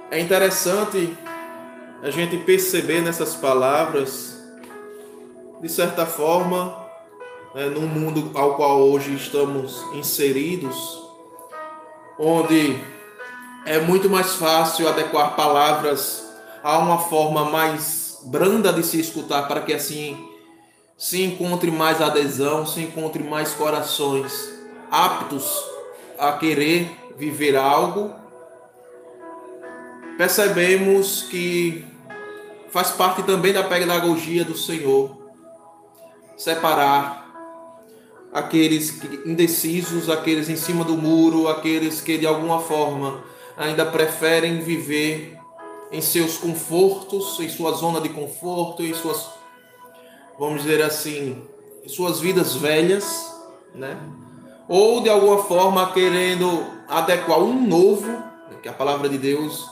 É 0.09 0.19
interessante 0.19 1.15
a 2.01 2.09
gente 2.09 2.37
perceber 2.37 3.01
nessas 3.01 3.35
palavras, 3.35 4.41
de 5.61 5.67
certa 5.67 6.05
forma, 6.05 6.86
né, 7.57 7.65
no 7.69 7.81
mundo 7.81 8.29
ao 8.35 8.53
qual 8.53 8.79
hoje 8.81 9.15
estamos 9.15 9.83
inseridos, 9.95 11.03
onde 12.19 12.79
é 13.65 13.79
muito 13.79 14.07
mais 14.07 14.35
fácil 14.35 14.87
adequar 14.87 15.35
palavras 15.35 16.23
a 16.63 16.77
uma 16.77 16.99
forma 16.99 17.45
mais 17.45 18.19
branda 18.25 18.71
de 18.71 18.83
se 18.83 18.99
escutar 18.99 19.47
para 19.47 19.61
que 19.61 19.73
assim 19.73 20.23
se 20.95 21.23
encontre 21.23 21.71
mais 21.71 21.99
adesão, 21.99 22.63
se 22.63 22.79
encontre 22.81 23.23
mais 23.23 23.53
corações 23.53 24.53
aptos 24.91 25.51
a 26.19 26.33
querer 26.33 26.95
viver 27.17 27.55
algo. 27.55 28.13
Percebemos 30.15 31.23
que 31.23 31.83
faz 32.69 32.91
parte 32.91 33.23
também 33.23 33.51
da 33.51 33.63
pedagogia 33.63 34.45
do 34.45 34.55
Senhor 34.55 35.17
separar 36.37 37.26
aqueles 38.31 39.01
indecisos, 39.25 40.09
aqueles 40.09 40.49
em 40.49 40.55
cima 40.55 40.83
do 40.83 40.97
muro, 40.97 41.47
aqueles 41.47 42.01
que 42.01 42.17
de 42.17 42.27
alguma 42.27 42.59
forma 42.59 43.23
ainda 43.57 43.85
preferem 43.85 44.61
viver 44.61 45.37
em 45.91 46.01
seus 46.01 46.37
confortos, 46.37 47.39
em 47.39 47.49
sua 47.49 47.71
zona 47.71 48.01
de 48.01 48.09
conforto, 48.09 48.83
em 48.83 48.93
suas, 48.93 49.29
vamos 50.37 50.63
dizer 50.63 50.83
assim, 50.83 51.41
suas 51.87 52.19
vidas 52.19 52.55
velhas, 52.55 53.33
né? 53.73 53.97
Ou 54.67 55.01
de 55.01 55.09
alguma 55.09 55.43
forma 55.43 55.93
querendo 55.93 56.65
adequar 56.89 57.39
um 57.39 57.65
novo, 57.65 58.23
que 58.61 58.67
a 58.67 58.73
palavra 58.73 59.07
de 59.07 59.17
Deus 59.17 59.65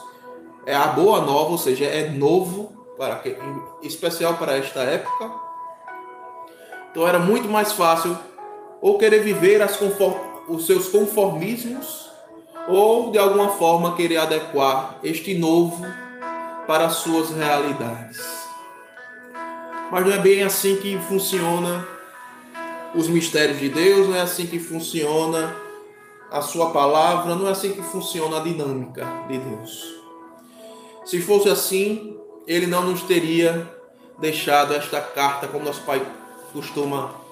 é 0.65 0.75
a 0.75 0.87
boa 0.87 1.21
nova, 1.21 1.51
ou 1.51 1.57
seja, 1.57 1.85
é 1.85 2.09
novo 2.09 2.73
para 2.97 3.21
especial 3.83 4.35
para 4.35 4.57
esta 4.57 4.81
época. 4.81 5.31
Então 6.91 7.05
era 7.05 7.19
muito 7.19 7.49
mais 7.49 7.73
fácil 7.73 8.17
ou 8.86 9.00
querer 9.00 9.24
viver 9.24 9.67
os 10.48 10.67
seus 10.67 10.89
conformismos, 10.89 12.08
ou 12.67 13.10
de 13.10 13.17
alguma 13.17 13.50
forma 13.50 13.95
querer 13.95 14.17
adequar 14.17 15.00
este 15.02 15.34
novo 15.34 15.84
para 16.67 16.86
as 16.86 16.98
suas 16.98 17.32
realidades. 17.32 18.24
Mas 19.91 20.06
não 20.06 20.13
é 20.13 20.19
bem 20.19 20.43
assim 20.43 20.76
que 20.76 21.00
funciona 21.00 21.84
os 22.93 23.08
mistérios 23.08 23.58
de 23.58 23.69
Deus, 23.69 24.08
não 24.08 24.17
é 24.17 24.21
assim 24.21 24.45
que 24.45 24.60
funciona 24.60 25.56
a 26.30 26.43
sua 26.43 26.69
palavra, 26.69 27.34
não 27.34 27.48
é 27.48 27.54
assim 27.54 27.71
que 27.71 27.82
funciona 27.82 28.38
a 28.38 28.41
dinâmica 28.41 29.04
de 29.28 29.39
Deus. 29.39 29.95
Se 31.06 31.19
fosse 31.24 31.50
assim, 31.50 32.19
ele 32.45 32.67
não 32.67 32.84
nos 32.84 33.02
teria 33.02 33.67
deixado 34.19 34.76
esta 34.76 35.02
carta, 35.02 35.48
como 35.48 35.65
nosso 35.65 35.82
pai 35.82 36.06
costuma 36.54 37.24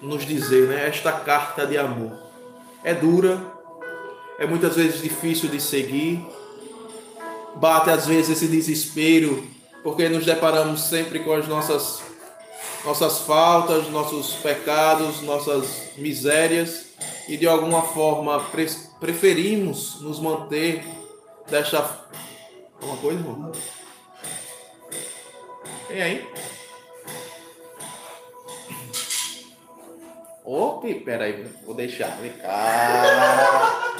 nos 0.00 0.24
dizer, 0.24 0.68
né? 0.68 0.88
Esta 0.88 1.12
carta 1.12 1.66
de 1.66 1.76
amor. 1.76 2.12
É 2.84 2.94
dura, 2.94 3.40
é 4.38 4.46
muitas 4.46 4.76
vezes 4.76 5.02
difícil 5.02 5.48
de 5.48 5.60
seguir, 5.60 6.24
bate 7.56 7.90
às 7.90 8.06
vezes 8.06 8.36
esse 8.36 8.46
desespero, 8.46 9.44
porque 9.82 10.08
nos 10.08 10.24
deparamos 10.24 10.82
sempre 10.82 11.20
com 11.20 11.32
as 11.32 11.48
nossas 11.48 12.02
nossas 12.84 13.18
faltas, 13.20 13.88
nossos 13.90 14.34
pecados, 14.34 15.20
nossas 15.22 15.92
misérias 15.96 16.86
e 17.28 17.36
de 17.36 17.46
alguma 17.46 17.82
forma 17.82 18.40
pre 18.44 18.66
preferimos 19.00 20.00
nos 20.00 20.18
manter 20.18 20.84
desta 21.48 22.06
uma 22.80 22.96
coisa, 22.96 23.20
irmão? 23.20 23.52
Tem 25.88 26.02
aí? 26.02 26.28
Opa, 30.50 30.88
peraí, 31.04 31.44
vou 31.62 31.74
deixar. 31.74 32.16
Vem 32.22 32.32
cá. 32.38 33.94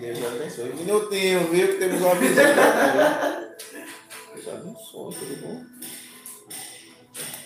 Deus 0.00 0.24
abençoe. 0.24 0.72
Minutinho, 0.72 1.46
viu 1.50 1.66
que 1.68 1.74
temos 1.74 2.00
uma 2.00 2.14
visita. 2.14 3.58
Deus 4.34 4.48
abençoe, 4.48 5.14
tudo 5.14 5.36
bom? 5.42 5.62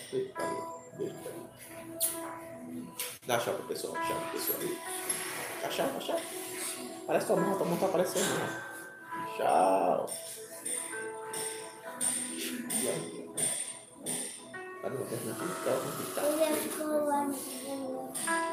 Beijo, 0.09 0.31
Beijo, 0.97 1.15
Dá 3.27 3.37
chá 3.41 3.51
pro 3.51 3.63
pessoal, 3.63 3.93
chá 3.95 4.15
pro 4.15 4.39
pessoal 4.39 4.59
aí. 4.61 4.77
Dá 5.61 5.67
dá 5.67 5.99
chá. 5.99 6.15
Parece 7.05 7.25
que 7.25 7.33
tua 7.33 7.41
mão, 7.41 7.57
tua 7.57 7.67
mão 7.67 7.77
tá 7.77 7.87
aparecendo. 7.87 8.23
Né? 8.23 8.63
Tchau. 9.35 10.09
Cadê 12.69 13.19
o 13.19 13.22
terno 14.83 15.31
aqui? 15.31 15.45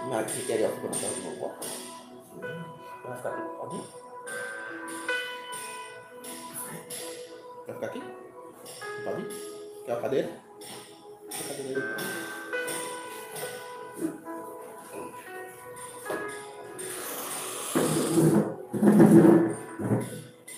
Não, 0.09 0.25
que 0.25 0.47
quer 0.47 0.61
ir 0.61 0.71
para 0.71 0.87
o 0.87 0.91
novo. 0.91 1.55
Vai 3.05 3.17
ficar 3.17 3.31
aqui, 3.31 3.43
pode 3.59 3.77
ir? 3.77 3.83
Quer 7.67 7.75
ficar 7.75 7.87
aqui? 7.87 8.03
Pode 9.05 9.21
ir? 9.21 9.29
Quer 9.85 9.93
a 9.93 10.01
cadeira? 10.01 10.29
Quer 11.31 11.41
a 11.41 11.57
cadeira 11.57 11.97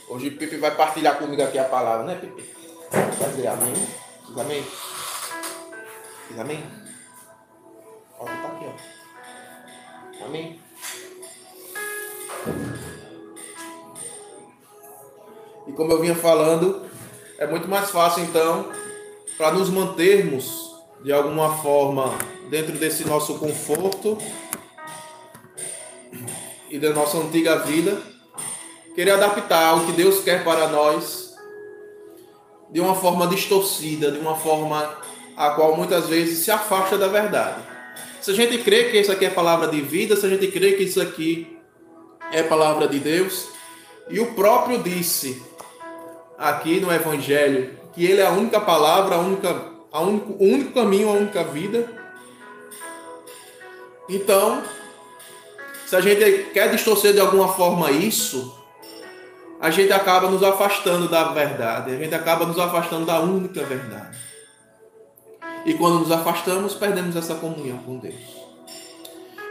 Hoje 0.08 0.28
o 0.28 0.36
Pipe 0.36 0.56
vai 0.58 0.76
partilhar 0.76 1.18
comigo 1.18 1.42
aqui 1.42 1.58
a 1.58 1.64
palavra, 1.64 2.04
né, 2.04 2.16
Pipe? 2.16 2.42
Fazer 3.18 3.46
amém. 3.46 3.72
Amém. 4.38 4.91
Amém. 6.38 6.64
Ó, 8.18 8.24
tá 8.24 8.32
aqui, 8.32 8.66
ó. 8.66 10.24
Amém. 10.24 10.60
E 15.66 15.72
como 15.72 15.92
eu 15.92 16.00
vinha 16.00 16.14
falando, 16.14 16.86
é 17.38 17.46
muito 17.46 17.68
mais 17.68 17.90
fácil 17.90 18.24
então 18.24 18.70
para 19.36 19.52
nos 19.52 19.68
mantermos 19.68 20.76
de 21.02 21.12
alguma 21.12 21.56
forma 21.58 22.16
dentro 22.48 22.72
desse 22.78 23.04
nosso 23.04 23.38
conforto 23.38 24.18
e 26.70 26.78
da 26.78 26.90
nossa 26.90 27.18
antiga 27.18 27.58
vida, 27.58 28.00
querer 28.94 29.12
adaptar 29.12 29.76
o 29.76 29.86
que 29.86 29.92
Deus 29.92 30.22
quer 30.22 30.44
para 30.44 30.68
nós 30.68 31.34
de 32.70 32.80
uma 32.80 32.94
forma 32.94 33.26
distorcida, 33.26 34.10
de 34.10 34.18
uma 34.18 34.36
forma 34.36 34.96
a 35.36 35.50
qual 35.50 35.76
muitas 35.76 36.08
vezes 36.08 36.38
se 36.38 36.50
afasta 36.50 36.96
da 36.96 37.08
verdade. 37.08 37.62
Se 38.20 38.30
a 38.30 38.34
gente 38.34 38.58
crê 38.58 38.84
que 38.84 38.98
isso 38.98 39.10
aqui 39.10 39.24
é 39.24 39.30
palavra 39.30 39.68
de 39.68 39.80
vida, 39.80 40.14
se 40.16 40.24
a 40.24 40.28
gente 40.28 40.46
crê 40.48 40.72
que 40.72 40.84
isso 40.84 41.00
aqui 41.00 41.58
é 42.32 42.42
palavra 42.42 42.86
de 42.86 42.98
Deus, 42.98 43.48
e 44.08 44.20
o 44.20 44.34
próprio 44.34 44.82
disse 44.82 45.42
aqui 46.38 46.80
no 46.80 46.92
Evangelho 46.92 47.78
que 47.94 48.04
ele 48.04 48.20
é 48.20 48.26
a 48.26 48.30
única 48.30 48.60
palavra, 48.60 49.16
a 49.16 49.18
única, 49.18 49.72
a 49.92 50.00
único, 50.00 50.32
o 50.32 50.44
único 50.44 50.72
caminho, 50.72 51.08
a 51.08 51.12
única 51.12 51.44
vida. 51.44 51.88
Então, 54.08 54.62
se 55.86 55.94
a 55.96 56.00
gente 56.00 56.50
quer 56.52 56.70
distorcer 56.70 57.12
de 57.12 57.20
alguma 57.20 57.52
forma 57.52 57.90
isso, 57.90 58.58
a 59.60 59.70
gente 59.70 59.92
acaba 59.92 60.28
nos 60.28 60.42
afastando 60.42 61.08
da 61.08 61.24
verdade, 61.24 61.92
a 61.92 61.96
gente 61.96 62.14
acaba 62.14 62.44
nos 62.44 62.58
afastando 62.58 63.06
da 63.06 63.20
única 63.20 63.62
verdade. 63.62 64.16
E 65.64 65.74
quando 65.74 66.00
nos 66.00 66.10
afastamos, 66.10 66.74
perdemos 66.74 67.14
essa 67.14 67.36
comunhão 67.36 67.78
com 67.78 67.98
Deus. 67.98 68.14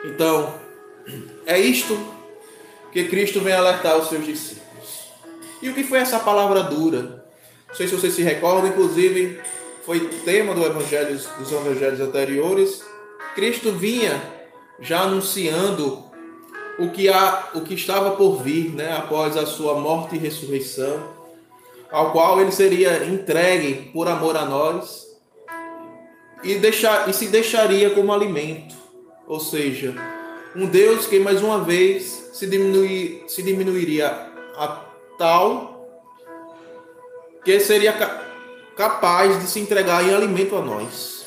Então, 0.03 0.53
é 1.45 1.59
isto 1.59 1.97
que 2.91 3.05
Cristo 3.05 3.39
vem 3.39 3.53
alertar 3.53 3.97
os 3.97 4.09
seus 4.09 4.25
discípulos. 4.25 5.07
E 5.61 5.69
o 5.69 5.73
que 5.73 5.83
foi 5.83 5.99
essa 5.99 6.19
palavra 6.19 6.63
dura? 6.63 7.23
Não 7.67 7.75
sei 7.75 7.87
se 7.87 7.95
vocês 7.95 8.13
se 8.13 8.21
recordam, 8.21 8.67
inclusive 8.67 9.39
foi 9.85 9.99
tema 10.25 10.53
do 10.53 10.65
evangelho, 10.65 11.17
dos 11.39 11.51
evangelhos 11.51 12.01
anteriores. 12.01 12.83
Cristo 13.35 13.71
vinha 13.71 14.21
já 14.79 15.01
anunciando 15.01 16.03
o 16.77 16.89
que, 16.89 17.07
há, 17.07 17.49
o 17.53 17.61
que 17.61 17.75
estava 17.75 18.11
por 18.11 18.41
vir 18.41 18.71
né, 18.71 18.97
após 18.97 19.37
a 19.37 19.45
sua 19.45 19.75
morte 19.79 20.15
e 20.15 20.19
ressurreição, 20.19 20.99
ao 21.91 22.11
qual 22.11 22.41
ele 22.41 22.51
seria 22.51 23.05
entregue 23.05 23.91
por 23.93 24.07
amor 24.07 24.35
a 24.35 24.45
nós 24.45 25.10
e, 26.43 26.55
deixar, 26.55 27.09
e 27.09 27.13
se 27.13 27.27
deixaria 27.27 27.89
como 27.91 28.13
alimento. 28.13 28.75
Ou 29.27 29.39
seja, 29.39 29.95
um 30.55 30.65
Deus 30.65 31.05
que 31.05 31.19
mais 31.19 31.41
uma 31.41 31.63
vez 31.63 32.29
se, 32.33 32.47
diminuir, 32.47 33.23
se 33.27 33.41
diminuiria 33.41 34.07
a 34.55 34.85
tal 35.17 35.69
que 37.43 37.59
seria 37.59 37.93
capaz 38.75 39.39
de 39.39 39.47
se 39.47 39.59
entregar 39.59 40.03
em 40.03 40.13
alimento 40.13 40.55
a 40.55 40.61
nós, 40.61 41.25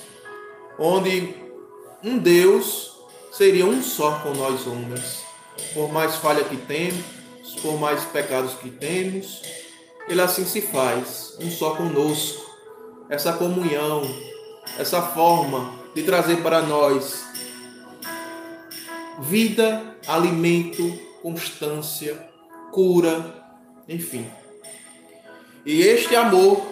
onde 0.78 1.34
um 2.02 2.18
Deus 2.18 2.92
seria 3.32 3.66
um 3.66 3.82
só 3.82 4.20
com 4.20 4.30
nós 4.34 4.66
homens 4.66 5.24
por 5.72 5.92
mais 5.92 6.16
falha 6.16 6.44
que 6.44 6.56
temos, 6.56 7.04
por 7.62 7.78
mais 7.78 8.04
pecados 8.04 8.54
que 8.54 8.70
temos, 8.70 9.42
ele 10.08 10.20
assim 10.20 10.44
se 10.44 10.60
faz, 10.60 11.36
um 11.40 11.50
só 11.50 11.74
conosco. 11.74 12.44
Essa 13.08 13.34
comunhão, 13.34 14.02
essa 14.78 15.02
forma 15.02 15.72
de 15.94 16.02
trazer 16.02 16.42
para 16.42 16.62
nós 16.62 17.24
vida, 19.20 19.96
alimento, 20.06 20.98
constância, 21.22 22.28
cura, 22.72 23.34
enfim. 23.88 24.26
E 25.64 25.82
este 25.82 26.14
amor 26.16 26.66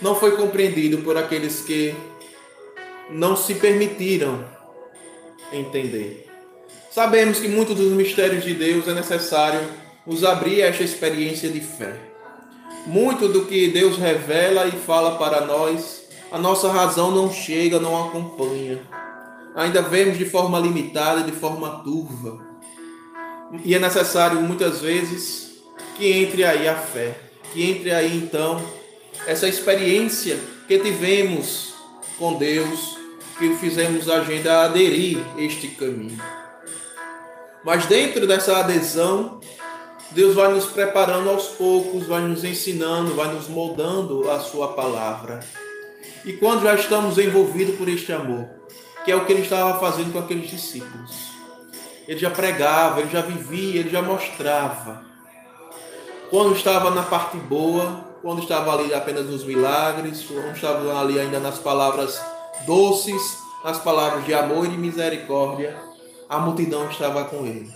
não 0.00 0.14
foi 0.14 0.36
compreendido 0.36 0.98
por 0.98 1.16
aqueles 1.16 1.60
que 1.60 1.94
não 3.10 3.36
se 3.36 3.54
permitiram 3.56 4.44
entender. 5.52 6.26
Sabemos 6.90 7.38
que 7.38 7.48
muitos 7.48 7.76
dos 7.76 7.92
mistérios 7.92 8.44
de 8.44 8.54
Deus 8.54 8.88
é 8.88 8.94
necessário 8.94 9.60
nos 10.06 10.24
abrir 10.24 10.62
a 10.62 10.66
esta 10.66 10.82
experiência 10.82 11.48
de 11.48 11.60
fé. 11.60 11.94
Muito 12.86 13.28
do 13.28 13.44
que 13.44 13.68
Deus 13.68 13.98
revela 13.98 14.66
e 14.66 14.72
fala 14.72 15.18
para 15.18 15.42
nós, 15.42 15.99
a 16.30 16.38
nossa 16.38 16.70
razão 16.70 17.10
não 17.10 17.32
chega, 17.32 17.80
não 17.80 18.08
acompanha. 18.08 18.80
Ainda 19.54 19.82
vemos 19.82 20.16
de 20.16 20.24
forma 20.24 20.58
limitada, 20.58 21.22
de 21.22 21.32
forma 21.32 21.82
turva. 21.82 22.40
E 23.64 23.74
é 23.74 23.78
necessário 23.78 24.40
muitas 24.40 24.80
vezes 24.80 25.62
que 25.96 26.12
entre 26.12 26.44
aí 26.44 26.68
a 26.68 26.76
fé, 26.76 27.18
que 27.52 27.68
entre 27.68 27.92
aí 27.92 28.16
então 28.16 28.62
essa 29.26 29.48
experiência 29.48 30.38
que 30.68 30.78
tivemos 30.78 31.74
com 32.18 32.34
Deus, 32.34 32.96
que 33.38 33.56
fizemos 33.56 34.08
a 34.08 34.22
gente 34.22 34.48
aderir 34.48 35.18
este 35.36 35.68
caminho. 35.68 36.22
Mas 37.64 37.86
dentro 37.86 38.26
dessa 38.26 38.58
adesão, 38.58 39.40
Deus 40.12 40.34
vai 40.34 40.52
nos 40.52 40.66
preparando 40.66 41.28
aos 41.28 41.48
poucos, 41.48 42.06
vai 42.06 42.22
nos 42.22 42.44
ensinando, 42.44 43.14
vai 43.14 43.34
nos 43.34 43.48
moldando 43.48 44.30
a 44.30 44.38
sua 44.38 44.68
palavra. 44.68 45.40
E 46.24 46.34
quando 46.34 46.62
já 46.62 46.74
estamos 46.74 47.18
envolvidos 47.18 47.76
por 47.76 47.88
este 47.88 48.12
amor, 48.12 48.48
que 49.04 49.10
é 49.10 49.16
o 49.16 49.24
que 49.24 49.32
ele 49.32 49.42
estava 49.42 49.78
fazendo 49.80 50.12
com 50.12 50.18
aqueles 50.18 50.50
discípulos. 50.50 51.30
Ele 52.06 52.18
já 52.18 52.30
pregava, 52.30 53.00
ele 53.00 53.10
já 53.10 53.22
vivia, 53.22 53.80
ele 53.80 53.90
já 53.90 54.02
mostrava. 54.02 55.02
Quando 56.28 56.54
estava 56.54 56.90
na 56.90 57.02
parte 57.02 57.36
boa, 57.36 58.04
quando 58.22 58.42
estava 58.42 58.74
ali 58.74 58.92
apenas 58.92 59.26
nos 59.26 59.44
milagres, 59.44 60.24
quando 60.24 60.54
estava 60.54 61.00
ali 61.00 61.18
ainda 61.18 61.40
nas 61.40 61.58
palavras 61.58 62.20
doces, 62.66 63.38
nas 63.64 63.78
palavras 63.78 64.24
de 64.24 64.34
amor 64.34 64.66
e 64.66 64.70
de 64.70 64.76
misericórdia, 64.76 65.76
a 66.28 66.38
multidão 66.38 66.88
estava 66.90 67.24
com 67.24 67.46
ele. 67.46 67.72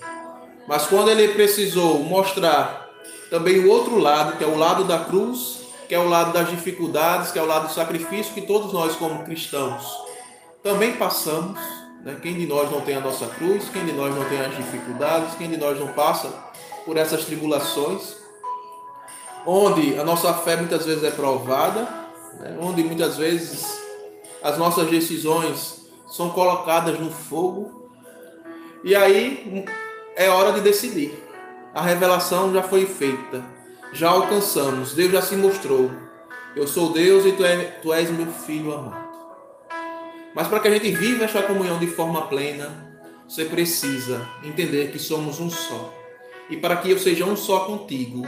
Mas 0.69 0.87
quando 0.87 1.11
ele 1.11 1.29
precisou 1.29 2.01
mostrar 2.01 2.89
também 3.31 3.59
o 3.61 3.71
outro 3.71 3.99
lado, 3.99 4.37
que 4.37 4.45
é 4.45 4.47
o 4.47 4.57
lado 4.57 4.85
da 4.85 4.99
cruz, 4.99 5.64
que 5.89 5.95
é 5.95 5.99
o 5.99 6.09
lado 6.09 6.33
das 6.33 6.49
dificuldades, 6.51 7.31
que 7.31 7.39
é 7.39 7.43
o 7.43 7.47
lado 7.47 7.69
do 7.69 7.75
sacrifício, 7.75 8.35
que 8.35 8.43
todos 8.43 8.73
nós, 8.73 8.97
como 8.97 9.25
cristãos, 9.25 9.85
também 10.63 10.93
passamos. 10.97 11.59
Né? 12.03 12.17
Quem 12.23 12.35
de 12.35 12.47
nós 12.47 12.71
não 12.71 12.81
tem 12.81 12.97
a 12.97 13.01
nossa 13.01 13.27
cruz? 13.27 13.69
Quem 13.69 13.85
de 13.85 13.93
nós 13.93 14.15
não 14.15 14.25
tem 14.29 14.41
as 14.41 14.57
dificuldades? 14.57 15.35
Quem 15.37 15.51
de 15.51 15.57
nós 15.57 15.79
não 15.79 15.89
passa 15.89 16.29
por 16.85 16.97
essas 16.97 17.25
tribulações? 17.25 18.17
Onde 19.47 19.99
a 19.99 20.05
nossa 20.05 20.33
fé 20.33 20.57
muitas 20.57 20.87
vezes 20.87 21.05
é 21.05 21.11
provada, 21.11 21.83
né? 22.41 22.57
onde 22.61 22.83
muitas 22.83 23.17
vezes 23.17 23.79
as 24.43 24.57
nossas 24.59 24.89
decisões 24.89 25.87
são 26.07 26.31
colocadas 26.31 26.99
no 26.99 27.11
fogo 27.11 27.91
e 28.85 28.95
aí 28.95 29.65
é 30.17 30.29
hora 30.29 30.53
de 30.53 30.61
decidir. 30.61 31.19
A 31.75 31.83
revelação 31.83 32.53
já 32.53 32.63
foi 32.63 32.87
feita. 32.87 33.43
Já 33.95 34.11
alcançamos. 34.11 34.93
Deus 34.93 35.13
já 35.13 35.23
se 35.23 35.37
mostrou. 35.37 35.91
Eu 36.57 36.67
sou 36.67 36.93
Deus 36.93 37.25
e 37.25 37.33
tu, 37.33 37.45
é, 37.45 37.57
tu 37.81 37.93
és 37.93 38.11
meu 38.11 38.27
filho 38.27 38.75
amado. 38.75 39.15
Mas 40.35 40.49
para 40.49 40.59
que 40.59 40.69
a 40.69 40.71
gente 40.73 40.91
viva 40.91 41.25
esta 41.25 41.43
comunhão 41.43 41.79
de 41.79 41.87
forma 41.87 42.23
plena, 42.23 42.93
você 43.29 43.45
precisa 43.45 44.29
entender 44.43 44.91
que 44.91 44.99
somos 44.99 45.39
um 45.39 45.49
só. 45.49 45.93
e 46.51 46.57
para 46.57 46.77
que 46.77 46.91
eu 46.91 46.99
seja 46.99 47.25
um 47.25 47.37
só 47.37 47.61
contigo, 47.61 48.27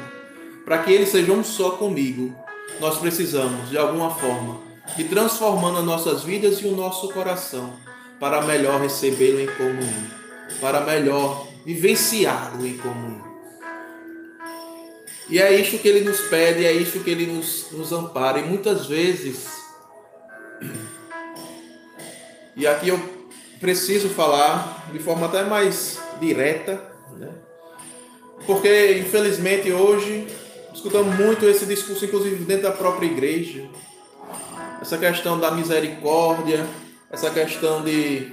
para 0.65 0.79
que 0.79 0.93
ele 0.93 1.05
seja 1.05 1.33
um 1.33 1.45
só 1.45 1.73
comigo, 1.73 2.35
nós 2.81 2.99
precisamos, 2.99 3.69
de 3.69 3.77
alguma 3.77 4.11
forma, 4.11 4.59
de 4.97 5.05
transformando 5.05 5.79
as 5.79 5.85
nossas 5.85 6.25
vidas 6.25 6.61
e 6.61 6.67
o 6.67 6.75
nosso 6.75 7.13
coração 7.13 7.75
para 8.19 8.43
melhor 8.43 8.81
recebê-lo 8.81 9.41
em 9.41 9.47
comunhão, 9.47 10.07
para 10.61 10.81
melhor 10.81 11.47
vivenciá-lo 11.65 12.67
em 12.67 12.79
comunhão. 12.79 13.26
E 15.29 15.41
é 15.41 15.53
isso 15.53 15.79
que 15.79 15.89
ele 15.89 16.09
nos 16.09 16.21
pede, 16.23 16.65
é 16.65 16.73
isso 16.73 17.01
que 17.01 17.11
ele 17.11 17.27
nos, 17.27 17.71
nos 17.73 17.93
ampara. 17.93 18.39
E 18.39 18.45
muitas 18.45 18.87
vezes, 18.87 19.49
e 22.55 22.67
aqui 22.67 22.89
eu 22.89 23.01
preciso 23.61 24.09
falar 24.11 24.89
de 24.93 24.99
forma 24.99 25.27
até 25.27 25.43
mais 25.43 25.99
direta, 26.21 26.81
né? 27.17 27.31
porque 28.47 28.99
infelizmente 28.99 29.73
hoje 29.73 30.29
escutamos 30.73 31.17
muito 31.17 31.47
esse 31.47 31.67
discurso, 31.67 32.05
inclusive 32.05 32.45
dentro 32.45 32.65
da 32.65 32.73
própria 32.73 33.07
igreja, 33.07 33.69
essa 34.81 34.97
questão 34.97 35.41
da 35.41 35.51
misericórdia, 35.51 36.65
essa 37.11 37.31
questão 37.31 37.83
de 37.83 38.33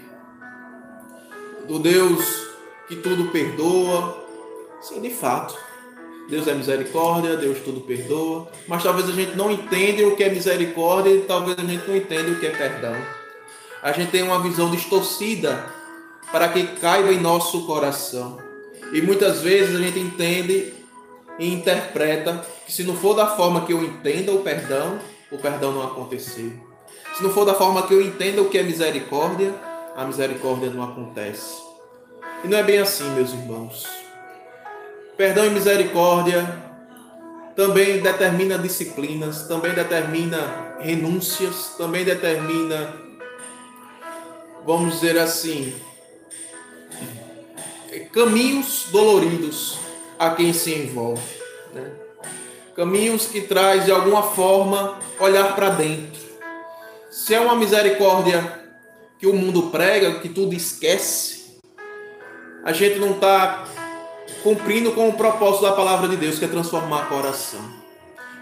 do 1.67 1.79
Deus 1.79 2.47
que 2.88 2.97
tudo 2.97 3.32
perdoa. 3.32 4.21
Sim, 4.82 5.01
de 5.01 5.10
fato. 5.10 5.58
Deus 6.29 6.47
é 6.47 6.53
misericórdia, 6.53 7.36
Deus 7.36 7.59
tudo 7.59 7.81
perdoa, 7.81 8.49
mas 8.67 8.81
talvez 8.81 9.09
a 9.09 9.12
gente 9.12 9.36
não 9.36 9.51
entenda 9.51 10.07
o 10.07 10.15
que 10.15 10.23
é 10.23 10.29
misericórdia 10.29 11.12
e 11.12 11.21
talvez 11.21 11.57
a 11.59 11.62
gente 11.62 11.88
não 11.88 11.95
entenda 11.95 12.31
o 12.31 12.39
que 12.39 12.45
é 12.45 12.49
perdão. 12.49 12.95
A 13.81 13.91
gente 13.91 14.12
tem 14.12 14.23
uma 14.23 14.41
visão 14.41 14.71
distorcida 14.71 15.65
para 16.31 16.47
que 16.47 16.63
caiba 16.79 17.12
em 17.12 17.19
nosso 17.19 17.65
coração. 17.65 18.38
E 18.93 19.01
muitas 19.01 19.41
vezes 19.41 19.75
a 19.75 19.79
gente 19.79 19.99
entende 19.99 20.73
e 21.38 21.53
interpreta 21.53 22.45
que 22.65 22.71
se 22.71 22.83
não 22.83 22.95
for 22.95 23.13
da 23.13 23.27
forma 23.27 23.65
que 23.65 23.73
eu 23.73 23.83
entenda 23.83 24.31
o 24.31 24.39
perdão, 24.39 24.99
o 25.31 25.38
perdão 25.38 25.71
não 25.73 25.83
aconteceu. 25.83 26.51
Se 27.15 27.21
não 27.21 27.29
for 27.29 27.45
da 27.45 27.53
forma 27.53 27.83
que 27.83 27.93
eu 27.93 28.01
entenda 28.01 28.41
o 28.41 28.49
que 28.49 28.57
é 28.57 28.63
misericórdia, 28.63 29.53
a 29.95 30.05
misericórdia 30.05 30.69
não 30.69 30.83
acontece. 30.83 31.62
E 32.43 32.47
não 32.47 32.57
é 32.57 32.63
bem 32.63 32.79
assim, 32.79 33.07
meus 33.12 33.31
irmãos. 33.31 34.02
Perdão 35.15 35.45
e 35.45 35.49
misericórdia 35.52 36.63
também 37.56 38.02
determina 38.02 38.58
disciplinas, 38.58 39.47
também 39.47 39.73
determina 39.73 40.76
renúncias, 40.80 41.76
também 41.78 42.04
determina, 42.04 42.93
vamos 44.65 44.95
dizer 44.95 45.19
assim, 45.19 45.73
caminhos 48.12 48.88
doloridos 48.91 49.78
a 50.17 50.32
quem 50.32 50.52
se 50.52 50.73
envolve. 50.73 51.21
Né? 51.73 51.91
Caminhos 52.76 53.28
que 53.28 53.41
traz 53.41 53.86
de 53.86 53.91
alguma 53.91 54.23
forma 54.23 54.99
olhar 55.19 55.56
para 55.56 55.69
dentro. 55.69 56.21
Se 57.12 57.36
é 57.36 57.39
uma 57.39 57.56
misericórdia 57.56 58.62
que 59.19 59.28
o 59.28 59.34
mundo 59.34 59.69
prega, 59.69 60.19
que 60.19 60.30
tudo 60.30 60.56
esquece, 60.56 61.60
a 62.63 62.73
gente 62.73 62.97
não 62.97 63.12
está 63.12 63.67
cumprindo 64.43 64.91
com 64.91 65.10
o 65.10 65.13
propósito 65.13 65.63
da 65.63 65.71
palavra 65.71 66.08
de 66.08 66.17
Deus, 66.17 66.38
que 66.38 66.45
é 66.45 66.47
transformar 66.47 67.08
coração. 67.08 67.62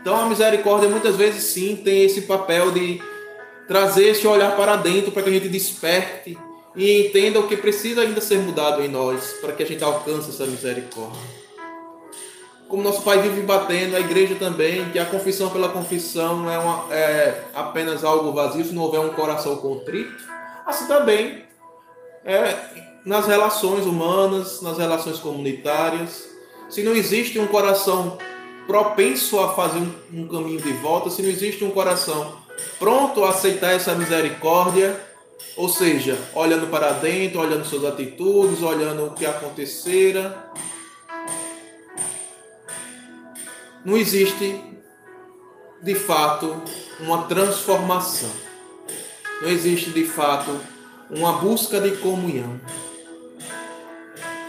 Então 0.02 0.16
a 0.20 0.26
misericórdia 0.26 0.90
muitas 0.90 1.16
vezes 1.16 1.44
sim 1.44 1.76
tem 1.76 2.04
esse 2.04 2.24
papel 2.24 2.72
de 2.72 3.00
trazer 3.68 4.08
esse 4.08 4.26
olhar 4.26 4.56
para 4.58 4.76
dentro 4.76 5.12
para 5.12 5.22
que 5.22 5.30
a 5.30 5.34
gente 5.34 5.48
desperte 5.48 6.38
e 6.76 7.08
entenda 7.08 7.40
o 7.40 7.48
que 7.48 7.56
precisa 7.56 8.02
ainda 8.02 8.20
ser 8.20 8.40
mudado 8.40 8.82
em 8.82 8.88
nós 8.88 9.34
para 9.40 9.54
que 9.54 9.62
a 9.62 9.66
gente 9.66 9.84
alcance 9.84 10.30
essa 10.30 10.46
misericórdia. 10.46 11.42
Como 12.68 12.82
nosso 12.82 13.02
Pai 13.04 13.22
vive 13.22 13.42
batendo, 13.42 13.98
a 13.98 14.00
igreja 14.00 14.36
também, 14.36 14.90
que 14.92 14.98
a 14.98 15.06
confissão 15.06 15.50
pela 15.50 15.70
confissão 15.70 16.50
é, 16.50 16.58
uma, 16.58 16.94
é 16.94 17.44
apenas 17.54 18.04
algo 18.04 18.32
vazio 18.32 18.64
se 18.64 18.74
não 18.74 18.84
houver 18.84 19.02
um 19.02 19.10
coração 19.10 19.58
contrito, 19.58 20.24
assim 20.66 20.88
também 20.88 21.44
é, 22.24 22.91
nas 23.06 23.28
relações 23.28 23.86
humanas, 23.86 24.62
nas 24.62 24.78
relações 24.78 25.18
comunitárias. 25.20 26.30
Se 26.70 26.84
não 26.84 26.96
existe 26.96 27.40
um 27.40 27.48
coração 27.48 28.18
propenso 28.68 29.40
a 29.40 29.54
fazer 29.54 29.80
um, 30.14 30.28
caminho 30.28 30.62
de 30.62 30.72
volta, 30.74 31.10
se 31.10 31.22
não 31.22 31.30
existe 31.30 31.64
um 31.64 31.72
coração 31.72 32.40
pronto 32.78 33.24
a 33.24 33.30
aceitar 33.30 33.74
essa 33.74 33.96
misericórdia, 33.96 35.00
ou 35.58 35.68
seja, 35.68 36.18
olhando 36.34 36.68
para 36.68 36.92
dentro, 36.92 37.42
olhando 37.42 37.66
suas 37.66 37.86
atitudes, 37.86 38.62
olhando 38.62 39.08
o 39.08 39.12
que 39.12 39.26
acontecera, 39.26 40.52
não 43.84 43.98
existe 43.98 44.62
de 45.82 45.96
fato 45.96 46.62
uma 47.00 47.24
transformação. 47.24 48.30
Não 49.42 49.50
existe 49.50 49.90
de 49.90 50.06
fato 50.06 50.56
uma 51.10 51.34
busca 51.34 51.82
de 51.82 51.98
comunhão. 51.98 52.62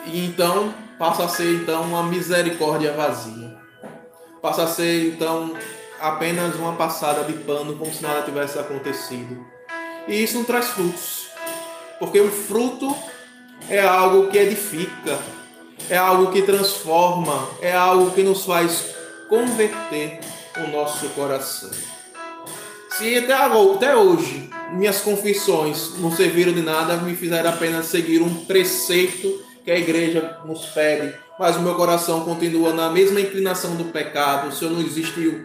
E 0.07 0.27
então 0.27 0.75
passa 0.99 1.25
a 1.25 1.29
ser 1.29 1.55
então 1.55 1.83
uma 1.83 2.03
misericórdia 2.03 2.93
vazia. 2.93 3.57
Passa 4.41 4.65
a 4.65 4.67
ser 4.67 5.15
então 5.15 5.55
apenas 6.01 6.57
uma 6.57 6.75
passada 6.75 7.25
de 7.25 7.33
pano 7.33 7.77
como 7.77 7.93
se 7.93 8.03
nada 8.03 8.23
tivesse 8.23 8.59
acontecido. 8.59 9.45
E 10.09 10.23
isso 10.23 10.37
não 10.37 10.45
traz 10.45 10.69
frutos. 10.69 11.29
Porque 11.99 12.21
o 12.21 12.31
fruto 12.31 12.95
é 13.69 13.81
algo 13.81 14.29
que 14.29 14.39
edifica, 14.39 15.19
é 15.89 15.97
algo 15.97 16.33
que 16.33 16.43
transforma, 16.43 17.49
é 17.61 17.73
algo 17.73 18.11
que 18.11 18.23
nos 18.23 18.45
faz 18.45 18.95
converter 19.29 20.21
o 20.57 20.71
nosso 20.71 21.09
coração. 21.11 21.71
Se 22.91 23.17
até, 23.17 23.35
até 23.35 23.97
hoje 23.97 24.51
minhas 24.73 25.01
confissões 25.01 25.99
não 25.99 26.11
serviram 26.11 26.53
de 26.53 26.63
nada, 26.63 26.97
me 26.97 27.15
fizeram 27.15 27.51
apenas 27.51 27.87
seguir 27.87 28.21
um 28.21 28.45
preceito 28.45 29.52
que 29.65 29.71
a 29.71 29.79
igreja 29.79 30.39
nos 30.45 30.67
pede, 30.67 31.15
mas 31.39 31.57
o 31.57 31.61
meu 31.61 31.75
coração 31.75 32.25
continua 32.25 32.73
na 32.73 32.91
mesma 32.91 33.21
inclinação 33.21 33.77
do 33.77 33.85
pecado, 33.87 34.49
o 34.49 34.53
Senhor 34.53 34.73
não 34.73 34.81
existiu 34.81 35.45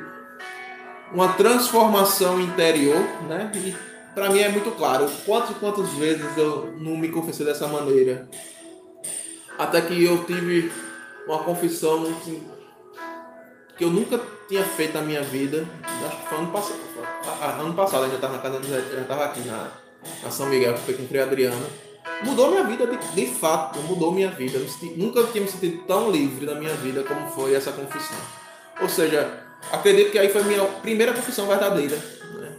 uma 1.12 1.34
transformação 1.34 2.40
interior, 2.42 3.00
né? 3.28 3.52
E 3.56 3.76
para 4.14 4.30
mim 4.30 4.40
é 4.40 4.50
muito 4.50 4.72
claro 4.72 5.10
quantas 5.26 5.56
quantas 5.58 5.90
vezes 5.94 6.26
eu 6.38 6.74
não 6.80 6.98
me 6.98 7.10
confessei 7.10 7.46
dessa 7.46 7.68
maneira. 7.68 8.28
Até 9.58 9.82
que 9.82 10.04
eu 10.04 10.24
tive 10.26 10.72
uma 11.26 11.40
confissão 11.40 12.04
assim, 12.04 12.44
que 13.78 13.84
eu 13.84 13.90
nunca 13.90 14.20
tinha 14.48 14.64
feito 14.64 14.96
na 14.96 15.02
minha 15.02 15.22
vida, 15.22 15.66
acho 16.06 16.18
que 16.18 16.30
foi 16.30 16.38
ano 16.38 16.52
passado. 16.52 16.80
Ano 17.60 17.74
passado 17.74 18.04
eu 18.06 18.10
já 18.10 18.16
estava 18.16 18.34
na 18.34 18.40
casa 18.40 18.62
já 18.64 19.02
estava 19.02 19.26
aqui 19.26 19.42
na, 19.42 19.72
na 20.24 20.32
São 20.32 20.48
Miguel, 20.48 20.74
que 20.74 20.82
foi 20.82 20.94
com 20.96 21.04
o 21.04 21.22
Adriano 21.22 21.87
mudou 22.24 22.52
minha 22.52 22.64
vida, 22.64 22.88
de, 22.88 22.98
de 22.98 23.28
fato, 23.28 23.80
mudou 23.82 24.12
minha 24.12 24.30
vida. 24.30 24.60
Nunca 24.96 25.24
tinha 25.26 25.44
me 25.44 25.50
sentido 25.50 25.84
tão 25.86 26.12
livre 26.12 26.46
na 26.46 26.56
minha 26.56 26.74
vida 26.76 27.04
como 27.04 27.28
foi 27.30 27.54
essa 27.54 27.72
confissão. 27.72 28.18
Ou 28.82 28.90
seja, 28.90 29.44
acredito 29.72 30.12
que 30.12 30.20
aí 30.20 30.30
foi 30.30 30.44
minha 30.44 30.64
primeira 30.64 31.14
confissão 31.14 31.48
verdadeira. 31.48 31.96
Né? 31.96 32.56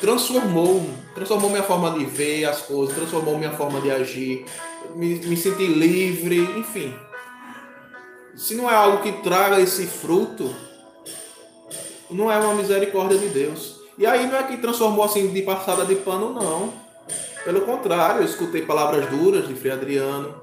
Transformou, 0.00 0.88
transformou 1.14 1.50
minha 1.50 1.62
forma 1.62 1.90
de 1.92 2.04
ver 2.04 2.44
as 2.44 2.62
coisas, 2.62 2.94
transformou 2.94 3.38
minha 3.38 3.52
forma 3.52 3.80
de 3.80 3.90
agir, 3.90 4.44
me, 4.94 5.14
me 5.16 5.36
senti 5.36 5.66
livre, 5.66 6.40
enfim. 6.58 6.94
Se 8.36 8.54
não 8.54 8.70
é 8.70 8.74
algo 8.74 9.02
que 9.02 9.12
traga 9.22 9.60
esse 9.60 9.86
fruto, 9.86 10.54
não 12.10 12.30
é 12.30 12.38
uma 12.38 12.54
misericórdia 12.54 13.18
de 13.18 13.28
Deus. 13.28 13.80
E 13.98 14.06
aí 14.06 14.26
não 14.26 14.36
é 14.36 14.42
que 14.44 14.56
transformou 14.56 15.04
assim 15.04 15.28
de 15.28 15.42
passada 15.42 15.84
de 15.84 15.96
pano, 15.96 16.32
não 16.32 16.89
pelo 17.44 17.62
contrário, 17.62 18.22
eu 18.22 18.24
escutei 18.24 18.62
palavras 18.62 19.08
duras 19.08 19.46
de 19.46 19.54
Frei 19.54 19.72
Adriano. 19.72 20.40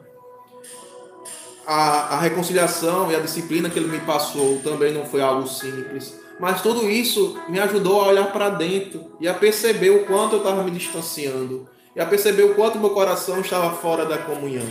A, 1.65 2.15
a 2.15 2.19
reconciliação 2.19 3.11
e 3.11 3.15
a 3.15 3.19
disciplina 3.19 3.69
que 3.69 3.77
ele 3.77 3.89
me 3.89 3.99
passou 3.99 4.59
também 4.59 4.93
não 4.93 5.05
foi 5.05 5.21
algo 5.21 5.47
simples. 5.47 6.17
Mas 6.39 6.61
tudo 6.61 6.89
isso 6.89 7.39
me 7.49 7.59
ajudou 7.59 8.01
a 8.01 8.07
olhar 8.07 8.31
para 8.31 8.49
dentro 8.49 9.11
e 9.19 9.27
a 9.27 9.33
perceber 9.33 9.89
o 9.89 10.05
quanto 10.05 10.35
eu 10.35 10.39
estava 10.39 10.63
me 10.63 10.71
distanciando. 10.71 11.67
E 11.95 11.99
a 11.99 12.05
perceber 12.05 12.43
o 12.43 12.55
quanto 12.55 12.79
meu 12.79 12.91
coração 12.91 13.41
estava 13.41 13.75
fora 13.75 14.05
da 14.05 14.17
comunhão 14.19 14.67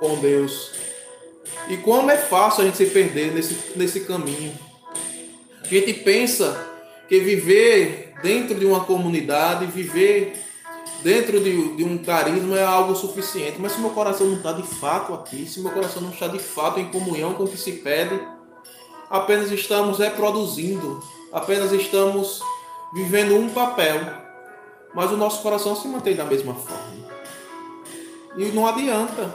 com 0.00 0.18
Deus. 0.18 0.72
E 1.68 1.76
como 1.76 2.10
é 2.10 2.16
fácil 2.16 2.62
a 2.62 2.66
gente 2.66 2.78
se 2.78 2.86
perder 2.86 3.32
nesse, 3.32 3.56
nesse 3.76 4.00
caminho. 4.00 4.52
A 5.62 5.68
gente 5.68 5.92
pensa 5.92 6.66
que 7.08 7.20
viver 7.20 8.14
dentro 8.22 8.56
de 8.56 8.66
uma 8.66 8.84
comunidade, 8.84 9.66
viver 9.66 10.32
dentro 11.02 11.40
de, 11.40 11.76
de, 11.76 11.84
um 11.84 11.98
carisma 11.98 12.58
é 12.58 12.64
algo 12.64 12.94
suficiente. 12.94 13.56
Mas 13.58 13.72
se 13.72 13.80
meu 13.80 13.90
coração 13.90 14.26
não 14.26 14.36
está 14.36 14.52
de 14.52 14.62
fato 14.62 15.14
aqui, 15.14 15.46
se 15.46 15.60
meu 15.60 15.70
coração 15.70 16.02
não 16.02 16.10
está 16.10 16.26
de 16.26 16.38
fato 16.38 16.80
em 16.80 16.86
comunhão 16.86 17.34
com 17.34 17.44
o 17.44 17.48
que 17.48 17.56
se 17.56 17.72
pede, 17.72 18.20
apenas 19.08 19.50
estamos 19.50 19.98
reproduzindo, 19.98 21.02
apenas 21.32 21.72
estamos 21.72 22.40
vivendo 22.92 23.36
um 23.36 23.48
papel, 23.48 24.00
mas 24.94 25.10
o 25.10 25.16
nosso 25.16 25.42
coração 25.42 25.76
se 25.76 25.86
mantém 25.88 26.14
da 26.14 26.24
mesma 26.24 26.54
forma. 26.54 27.00
E 28.36 28.46
não 28.46 28.66
adianta, 28.66 29.34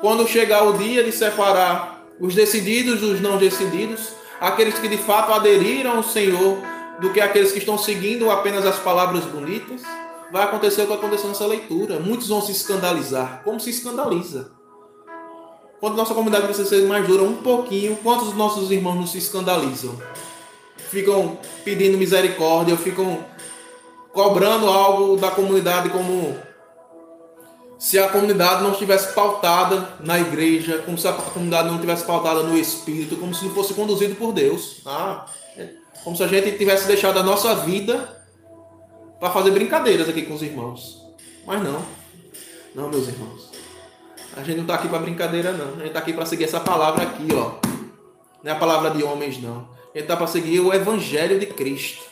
quando 0.00 0.26
chegar 0.26 0.64
o 0.64 0.78
dia 0.78 1.04
de 1.04 1.12
separar 1.12 2.04
os 2.20 2.34
decididos 2.34 3.00
dos 3.00 3.20
não 3.20 3.36
decididos, 3.36 4.12
aqueles 4.40 4.78
que 4.78 4.88
de 4.88 4.98
fato 4.98 5.32
aderiram 5.32 5.96
ao 5.96 6.02
Senhor, 6.02 6.58
do 7.00 7.10
que 7.10 7.20
aqueles 7.20 7.52
que 7.52 7.58
estão 7.58 7.76
seguindo 7.76 8.30
apenas 8.30 8.64
as 8.64 8.78
palavras 8.78 9.24
bonitas, 9.24 9.82
vai 10.34 10.42
acontecer 10.42 10.82
o 10.82 10.88
que 10.88 10.92
aconteceu 10.92 11.28
nessa 11.28 11.46
leitura. 11.46 12.00
Muitos 12.00 12.26
vão 12.26 12.42
se 12.42 12.50
escandalizar. 12.50 13.42
Como 13.44 13.60
se 13.60 13.70
escandaliza? 13.70 14.50
Quando 15.78 15.94
nossa 15.94 16.12
comunidade 16.12 16.46
precisa 16.46 16.68
ser 16.68 16.84
mais 16.88 17.06
dura 17.06 17.22
um 17.22 17.36
pouquinho, 17.36 17.94
quantos 18.02 18.26
dos 18.26 18.36
nossos 18.36 18.68
irmãos 18.72 18.96
não 18.96 19.06
se 19.06 19.16
escandalizam? 19.16 19.96
Ficam 20.90 21.38
pedindo 21.64 21.96
misericórdia, 21.96 22.76
ficam 22.76 23.24
cobrando 24.12 24.66
algo 24.66 25.16
da 25.16 25.30
comunidade 25.30 25.90
como 25.90 26.36
se 27.78 27.96
a 28.00 28.08
comunidade 28.08 28.64
não 28.64 28.72
estivesse 28.72 29.14
pautada 29.14 29.88
na 30.00 30.18
igreja, 30.18 30.82
como 30.84 30.98
se 30.98 31.06
a 31.06 31.12
comunidade 31.12 31.68
não 31.68 31.76
estivesse 31.76 32.04
pautada 32.04 32.42
no 32.42 32.58
Espírito, 32.58 33.14
como 33.18 33.32
se 33.32 33.44
não 33.44 33.54
fosse 33.54 33.72
conduzido 33.72 34.16
por 34.16 34.32
Deus. 34.32 34.80
Ah, 34.84 35.26
como 36.02 36.16
se 36.16 36.24
a 36.24 36.26
gente 36.26 36.58
tivesse 36.58 36.88
deixado 36.88 37.20
a 37.20 37.22
nossa 37.22 37.54
vida 37.54 38.23
para 39.24 39.32
fazer 39.32 39.52
brincadeiras 39.52 40.06
aqui 40.06 40.20
com 40.20 40.34
os 40.34 40.42
irmãos. 40.42 41.02
Mas 41.46 41.62
não. 41.62 41.82
Não, 42.74 42.90
meus 42.90 43.08
irmãos. 43.08 43.50
A 44.36 44.42
gente 44.42 44.56
não 44.56 44.64
está 44.64 44.74
aqui 44.74 44.86
para 44.86 44.98
brincadeira, 44.98 45.50
não. 45.52 45.68
A 45.68 45.76
gente 45.76 45.86
está 45.86 46.00
aqui 46.00 46.12
para 46.12 46.26
seguir 46.26 46.44
essa 46.44 46.60
palavra 46.60 47.04
aqui, 47.04 47.28
ó. 47.32 47.52
Não 48.42 48.52
é 48.52 48.54
a 48.54 48.58
palavra 48.58 48.90
de 48.90 49.02
homens, 49.02 49.40
não. 49.40 49.60
A 49.60 49.96
gente 49.96 50.02
está 50.02 50.14
para 50.14 50.26
seguir 50.26 50.60
o 50.60 50.74
Evangelho 50.74 51.40
de 51.40 51.46
Cristo. 51.46 52.04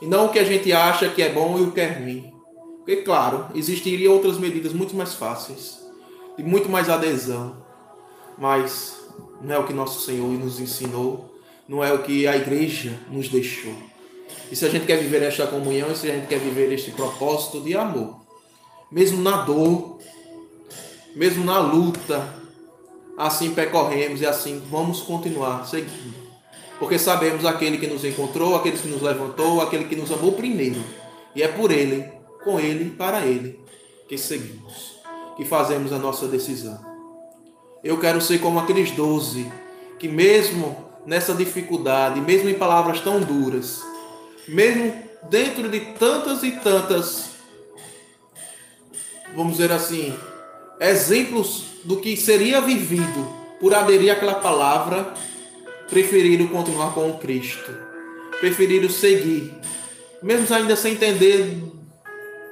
E 0.00 0.06
não 0.06 0.26
o 0.26 0.28
que 0.28 0.38
a 0.38 0.44
gente 0.44 0.72
acha 0.72 1.08
que 1.08 1.20
é 1.20 1.28
bom 1.28 1.58
e 1.58 1.62
o 1.62 1.72
que 1.72 1.80
é 1.80 1.88
ruim. 1.88 2.32
Porque, 2.76 2.98
claro, 2.98 3.48
existiriam 3.56 4.12
outras 4.12 4.38
medidas 4.38 4.72
muito 4.72 4.94
mais 4.94 5.14
fáceis, 5.14 5.80
de 6.38 6.44
muito 6.44 6.68
mais 6.68 6.88
adesão. 6.88 7.56
Mas 8.38 8.96
não 9.40 9.56
é 9.56 9.58
o 9.58 9.66
que 9.66 9.72
nosso 9.72 10.06
Senhor 10.06 10.30
nos 10.30 10.60
ensinou, 10.60 11.36
não 11.68 11.82
é 11.82 11.92
o 11.92 12.04
que 12.04 12.28
a 12.28 12.36
igreja 12.36 12.96
nos 13.10 13.28
deixou. 13.28 13.74
E 14.50 14.56
se 14.56 14.64
a 14.66 14.68
gente 14.68 14.86
quer 14.86 14.98
viver 14.98 15.22
esta 15.22 15.46
comunhão, 15.46 15.92
e 15.92 15.96
se 15.96 16.10
a 16.10 16.14
gente 16.14 16.26
quer 16.26 16.38
viver 16.38 16.72
este 16.72 16.90
propósito 16.90 17.60
de 17.60 17.74
amor, 17.74 18.20
mesmo 18.90 19.22
na 19.22 19.38
dor, 19.38 19.98
mesmo 21.16 21.44
na 21.44 21.58
luta, 21.58 22.28
assim 23.16 23.54
percorremos 23.54 24.20
e 24.20 24.26
assim 24.26 24.62
vamos 24.70 25.00
continuar 25.00 25.66
seguindo. 25.66 26.22
Porque 26.78 26.98
sabemos 26.98 27.46
aquele 27.46 27.78
que 27.78 27.86
nos 27.86 28.04
encontrou, 28.04 28.56
aquele 28.56 28.76
que 28.76 28.88
nos 28.88 29.00
levantou, 29.00 29.60
aquele 29.60 29.84
que 29.84 29.96
nos 29.96 30.10
amou 30.10 30.32
primeiro. 30.32 30.82
E 31.34 31.42
é 31.42 31.48
por 31.48 31.70
ele, 31.70 32.10
com 32.44 32.58
ele 32.58 32.90
para 32.90 33.24
ele 33.24 33.60
que 34.08 34.18
seguimos, 34.18 34.96
que 35.36 35.44
fazemos 35.44 35.92
a 35.92 35.98
nossa 35.98 36.26
decisão. 36.26 36.78
Eu 37.82 37.98
quero 37.98 38.20
ser 38.20 38.38
como 38.40 38.58
aqueles 38.58 38.90
doze 38.90 39.50
que, 39.98 40.08
mesmo 40.08 40.76
nessa 41.06 41.34
dificuldade, 41.34 42.20
mesmo 42.20 42.48
em 42.48 42.54
palavras 42.54 43.00
tão 43.00 43.20
duras, 43.20 43.80
mesmo 44.46 44.92
dentro 45.28 45.68
de 45.68 45.80
tantas 45.80 46.42
e 46.42 46.52
tantas, 46.52 47.30
vamos 49.34 49.52
dizer 49.52 49.72
assim, 49.72 50.14
exemplos 50.80 51.64
do 51.84 51.96
que 51.96 52.16
seria 52.16 52.60
vivido 52.60 53.28
por 53.60 53.74
aderir 53.74 54.12
àquela 54.12 54.34
palavra, 54.34 55.14
preferiram 55.88 56.48
continuar 56.48 56.92
com 56.94 57.10
o 57.10 57.18
Cristo, 57.18 57.72
preferiram 58.40 58.88
seguir, 58.88 59.54
mesmo 60.22 60.52
ainda 60.54 60.74
sem 60.74 60.94
entender 60.94 61.62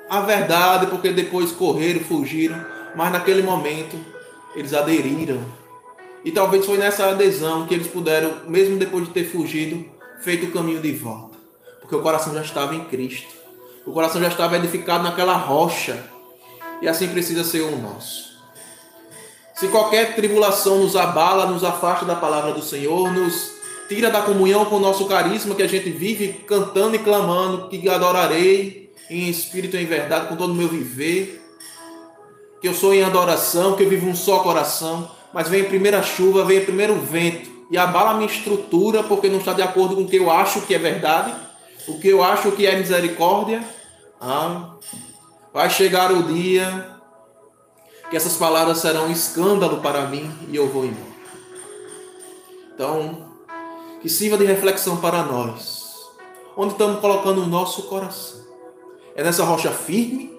a 0.08 0.20
verdade, 0.20 0.86
porque 0.86 1.10
depois 1.10 1.52
correram, 1.52 2.00
fugiram, 2.00 2.64
mas 2.94 3.12
naquele 3.12 3.42
momento 3.42 3.96
eles 4.54 4.74
aderiram. 4.74 5.40
E 6.24 6.30
talvez 6.30 6.66
foi 6.66 6.76
nessa 6.76 7.08
adesão 7.08 7.66
que 7.66 7.74
eles 7.74 7.86
puderam, 7.86 8.44
mesmo 8.46 8.76
depois 8.76 9.06
de 9.06 9.12
ter 9.12 9.24
fugido, 9.24 9.84
feito 10.20 10.46
o 10.46 10.52
caminho 10.52 10.80
de 10.80 10.92
volta 10.92 11.29
porque 11.90 11.96
o 11.96 12.02
coração 12.02 12.32
já 12.32 12.42
estava 12.42 12.72
em 12.72 12.84
Cristo. 12.84 13.34
O 13.84 13.90
coração 13.92 14.20
já 14.20 14.28
estava 14.28 14.56
edificado 14.56 15.02
naquela 15.02 15.32
rocha. 15.32 16.00
E 16.80 16.86
assim 16.86 17.08
precisa 17.08 17.42
ser 17.42 17.62
o 17.62 17.76
nosso. 17.76 18.30
Se 19.56 19.66
qualquer 19.66 20.14
tribulação 20.14 20.78
nos 20.78 20.94
abala, 20.94 21.46
nos 21.46 21.64
afasta 21.64 22.06
da 22.06 22.14
palavra 22.14 22.52
do 22.52 22.62
Senhor, 22.62 23.12
nos 23.12 23.50
tira 23.88 24.08
da 24.08 24.22
comunhão 24.22 24.66
com 24.66 24.76
o 24.76 24.80
nosso 24.80 25.06
carisma 25.06 25.56
que 25.56 25.64
a 25.64 25.66
gente 25.66 25.90
vive 25.90 26.44
cantando 26.46 26.94
e 26.94 27.00
clamando 27.00 27.68
que 27.68 27.88
adorarei 27.88 28.92
em 29.10 29.28
espírito 29.28 29.76
e 29.76 29.82
em 29.82 29.86
verdade 29.86 30.28
com 30.28 30.36
todo 30.36 30.52
o 30.52 30.54
meu 30.54 30.68
viver, 30.68 31.44
que 32.62 32.68
eu 32.68 32.74
sou 32.74 32.94
em 32.94 33.02
adoração, 33.02 33.74
que 33.74 33.82
eu 33.82 33.88
vivo 33.88 34.06
um 34.06 34.14
só 34.14 34.38
coração, 34.38 35.10
mas 35.34 35.48
vem 35.48 35.62
a 35.62 35.68
primeira 35.68 36.02
chuva, 36.04 36.44
vem 36.44 36.60
o 36.60 36.64
primeiro 36.64 36.94
vento 36.94 37.50
e 37.68 37.76
abala 37.76 38.12
a 38.12 38.14
minha 38.14 38.30
estrutura 38.30 39.02
porque 39.02 39.28
não 39.28 39.38
está 39.38 39.52
de 39.52 39.62
acordo 39.62 39.96
com 39.96 40.02
o 40.02 40.08
que 40.08 40.16
eu 40.16 40.30
acho 40.30 40.60
que 40.62 40.74
é 40.74 40.78
verdade 40.78 41.49
o 41.86 41.98
que 41.98 42.08
eu 42.08 42.22
acho 42.22 42.52
que 42.52 42.66
é 42.66 42.76
misericórdia, 42.76 43.64
ah, 44.20 44.74
vai 45.52 45.68
chegar 45.70 46.12
o 46.12 46.24
dia 46.24 47.00
que 48.10 48.16
essas 48.16 48.36
palavras 48.36 48.78
serão 48.78 49.06
um 49.06 49.12
escândalo 49.12 49.80
para 49.80 50.06
mim 50.06 50.30
e 50.48 50.56
eu 50.56 50.68
vou 50.68 50.84
embora. 50.84 51.10
Então, 52.74 53.30
que 54.02 54.08
sirva 54.08 54.36
de 54.36 54.44
reflexão 54.44 54.96
para 54.96 55.22
nós. 55.22 55.80
Onde 56.56 56.72
estamos 56.72 57.00
colocando 57.00 57.42
o 57.42 57.46
nosso 57.46 57.84
coração? 57.84 58.40
É 59.14 59.22
nessa 59.22 59.44
rocha 59.44 59.70
firme 59.70 60.34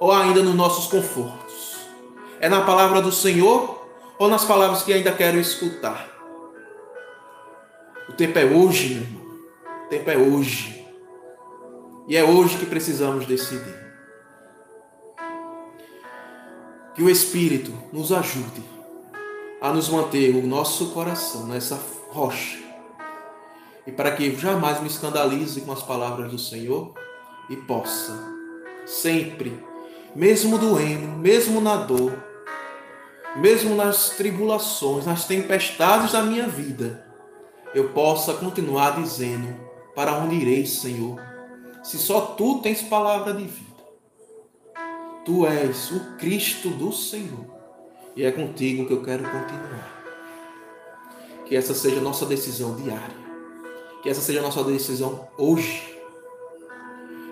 ou 0.00 0.12
ainda 0.12 0.42
nos 0.42 0.54
nossos 0.54 0.86
confortos? 0.86 1.76
É 2.40 2.48
na 2.48 2.62
palavra 2.62 3.00
do 3.00 3.12
Senhor 3.12 3.86
ou 4.18 4.28
nas 4.28 4.44
palavras 4.44 4.82
que 4.82 4.92
ainda 4.92 5.12
quero 5.12 5.38
escutar? 5.38 6.08
O 8.08 8.12
tempo 8.12 8.38
é 8.38 8.44
hoje, 8.44 8.94
meu 8.94 9.02
irmão. 9.02 9.17
O 9.88 9.90
tempo 9.90 10.10
é 10.10 10.18
hoje. 10.18 10.86
E 12.06 12.14
é 12.14 12.22
hoje 12.22 12.58
que 12.58 12.66
precisamos 12.66 13.24
decidir. 13.24 13.74
Que 16.94 17.02
o 17.02 17.08
Espírito 17.08 17.72
nos 17.90 18.12
ajude 18.12 18.62
a 19.62 19.72
nos 19.72 19.88
manter 19.88 20.36
o 20.36 20.46
nosso 20.46 20.90
coração 20.90 21.46
nessa 21.46 21.80
rocha. 22.10 22.58
E 23.86 23.90
para 23.90 24.10
que 24.10 24.36
jamais 24.36 24.78
me 24.82 24.88
escandalize 24.88 25.58
com 25.62 25.72
as 25.72 25.82
palavras 25.82 26.30
do 26.30 26.38
Senhor 26.38 26.92
e 27.48 27.56
possa 27.56 28.12
sempre, 28.84 29.58
mesmo 30.14 30.58
doendo, 30.58 31.16
mesmo 31.16 31.62
na 31.62 31.76
dor, 31.76 32.12
mesmo 33.36 33.74
nas 33.74 34.10
tribulações, 34.10 35.06
nas 35.06 35.24
tempestades 35.24 36.12
da 36.12 36.20
minha 36.20 36.46
vida, 36.46 37.06
eu 37.74 37.88
possa 37.88 38.34
continuar 38.34 39.00
dizendo 39.00 39.67
para 39.98 40.14
onde 40.14 40.36
irei, 40.36 40.64
Senhor? 40.64 41.20
Se 41.82 41.98
só 41.98 42.20
tu 42.20 42.60
tens 42.60 42.80
palavra 42.82 43.32
de 43.32 43.42
vida. 43.42 43.82
Tu 45.24 45.44
és 45.44 45.90
o 45.90 46.16
Cristo 46.16 46.68
do 46.68 46.92
Senhor. 46.92 47.44
E 48.14 48.24
é 48.24 48.30
contigo 48.30 48.86
que 48.86 48.92
eu 48.92 49.02
quero 49.02 49.24
continuar. 49.24 50.04
Que 51.46 51.56
essa 51.56 51.74
seja 51.74 51.98
a 51.98 52.00
nossa 52.00 52.24
decisão 52.26 52.76
diária. 52.76 53.16
Que 54.00 54.08
essa 54.08 54.20
seja 54.20 54.38
a 54.38 54.42
nossa 54.42 54.62
decisão 54.62 55.26
hoje. 55.36 55.98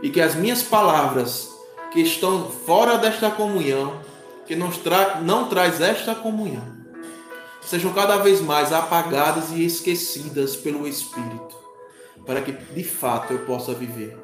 E 0.02 0.10
que 0.10 0.20
as 0.20 0.34
minhas 0.34 0.64
palavras 0.64 1.48
que 1.92 2.00
estão 2.00 2.50
fora 2.50 2.98
desta 2.98 3.30
comunhão, 3.30 4.00
que 4.44 4.56
não, 4.56 4.72
tra 4.72 5.20
não 5.20 5.48
traz 5.48 5.80
esta 5.80 6.16
comunhão, 6.16 6.66
sejam 7.62 7.92
cada 7.92 8.16
vez 8.16 8.40
mais 8.40 8.72
apagadas 8.72 9.52
e 9.52 9.64
esquecidas 9.64 10.56
pelo 10.56 10.88
Espírito 10.88 11.65
para 12.26 12.42
que 12.42 12.52
de 12.52 12.82
fato 12.82 13.32
eu 13.32 13.46
possa 13.46 13.72
viver 13.72 14.18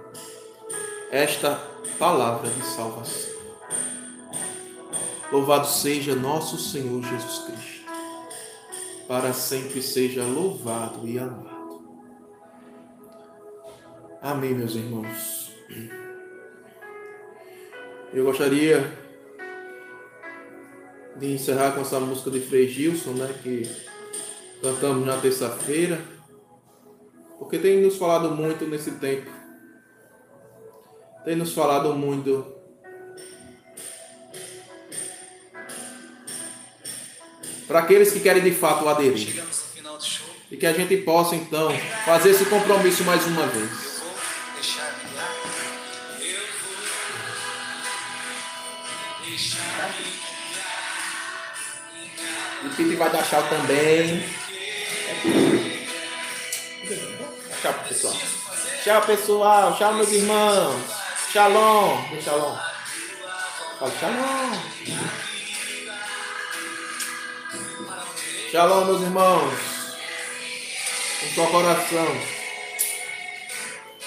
esta 1.11 1.55
palavra 1.98 2.50
de 2.50 2.62
salvação. 2.64 3.32
Louvado 5.30 5.66
seja 5.66 6.14
nosso 6.14 6.59
Senhor 6.59 7.03
Jesus 7.03 7.38
Cristo, 7.46 7.86
para 9.07 9.32
sempre 9.32 9.80
seja 9.80 10.24
louvado 10.24 11.07
e 11.09 11.18
amado. 11.18 11.53
Amém, 14.20 14.55
meus 14.55 14.74
irmãos. 14.74 15.53
Eu 18.12 18.24
gostaria 18.24 18.98
de 21.16 21.32
encerrar 21.34 21.72
com 21.72 21.80
essa 21.80 21.98
música 21.98 22.30
de 22.30 22.40
Frei 22.40 22.68
Gilson, 22.68 23.12
né, 23.12 23.34
que 23.42 23.70
cantamos 24.61 25.07
na 25.07 25.16
terça-feira. 25.16 25.98
Porque 27.43 27.59
tem 27.59 27.80
nos 27.80 27.97
falado 27.97 28.30
muito 28.30 28.64
nesse 28.66 28.93
tempo. 28.93 29.28
Tem 31.24 31.34
nos 31.34 31.53
falado 31.53 31.93
muito 31.93 32.47
para 37.66 37.80
aqueles 37.80 38.12
que 38.12 38.20
querem 38.20 38.45
de 38.45 38.53
fato 38.53 38.88
aderir. 38.88 39.43
E 40.53 40.57
que 40.57 40.66
a 40.66 40.72
gente 40.72 40.97
possa 40.99 41.34
então 41.34 41.72
fazer 42.05 42.30
esse 42.30 42.45
compromisso 42.45 43.03
mais 43.03 43.26
uma 43.26 43.47
vez. 43.49 44.03
E 52.64 52.68
Pipe 52.76 52.95
vai 52.95 53.11
dar 53.11 53.24
tchau 53.24 53.43
também. 53.49 54.22
Tchau, 58.83 59.01
pessoal. 59.03 59.76
Tchau, 59.78 59.95
meus 59.95 60.11
irmãos. 60.11 60.74
Shalom. 61.33 62.03
Shalom. 62.20 62.59
Shalom. 64.01 64.59
Shalom, 68.51 68.85
meus 68.87 69.03
irmãos. 69.03 69.55
Com 71.20 71.26
seu 71.33 71.47
coração. 71.47 72.16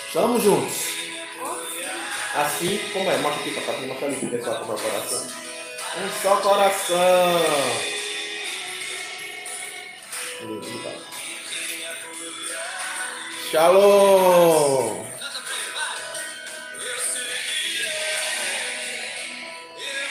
Estamos 0.08 0.44
juntos. 0.44 0.76
Assim 2.36 2.78
como 2.92 3.10
é. 3.10 3.18
Mostra 3.20 3.42
aqui 3.42 3.52
para 3.52 3.74
cá. 3.74 3.80
Mostra 3.80 4.08
ali, 4.08 4.28
pessoal, 4.28 4.66
com 4.66 4.74
o 4.74 4.78
coração. 4.78 5.28
Um 5.98 6.22
só 6.22 6.36
coração. 6.42 7.42
Shalom. 13.52 15.05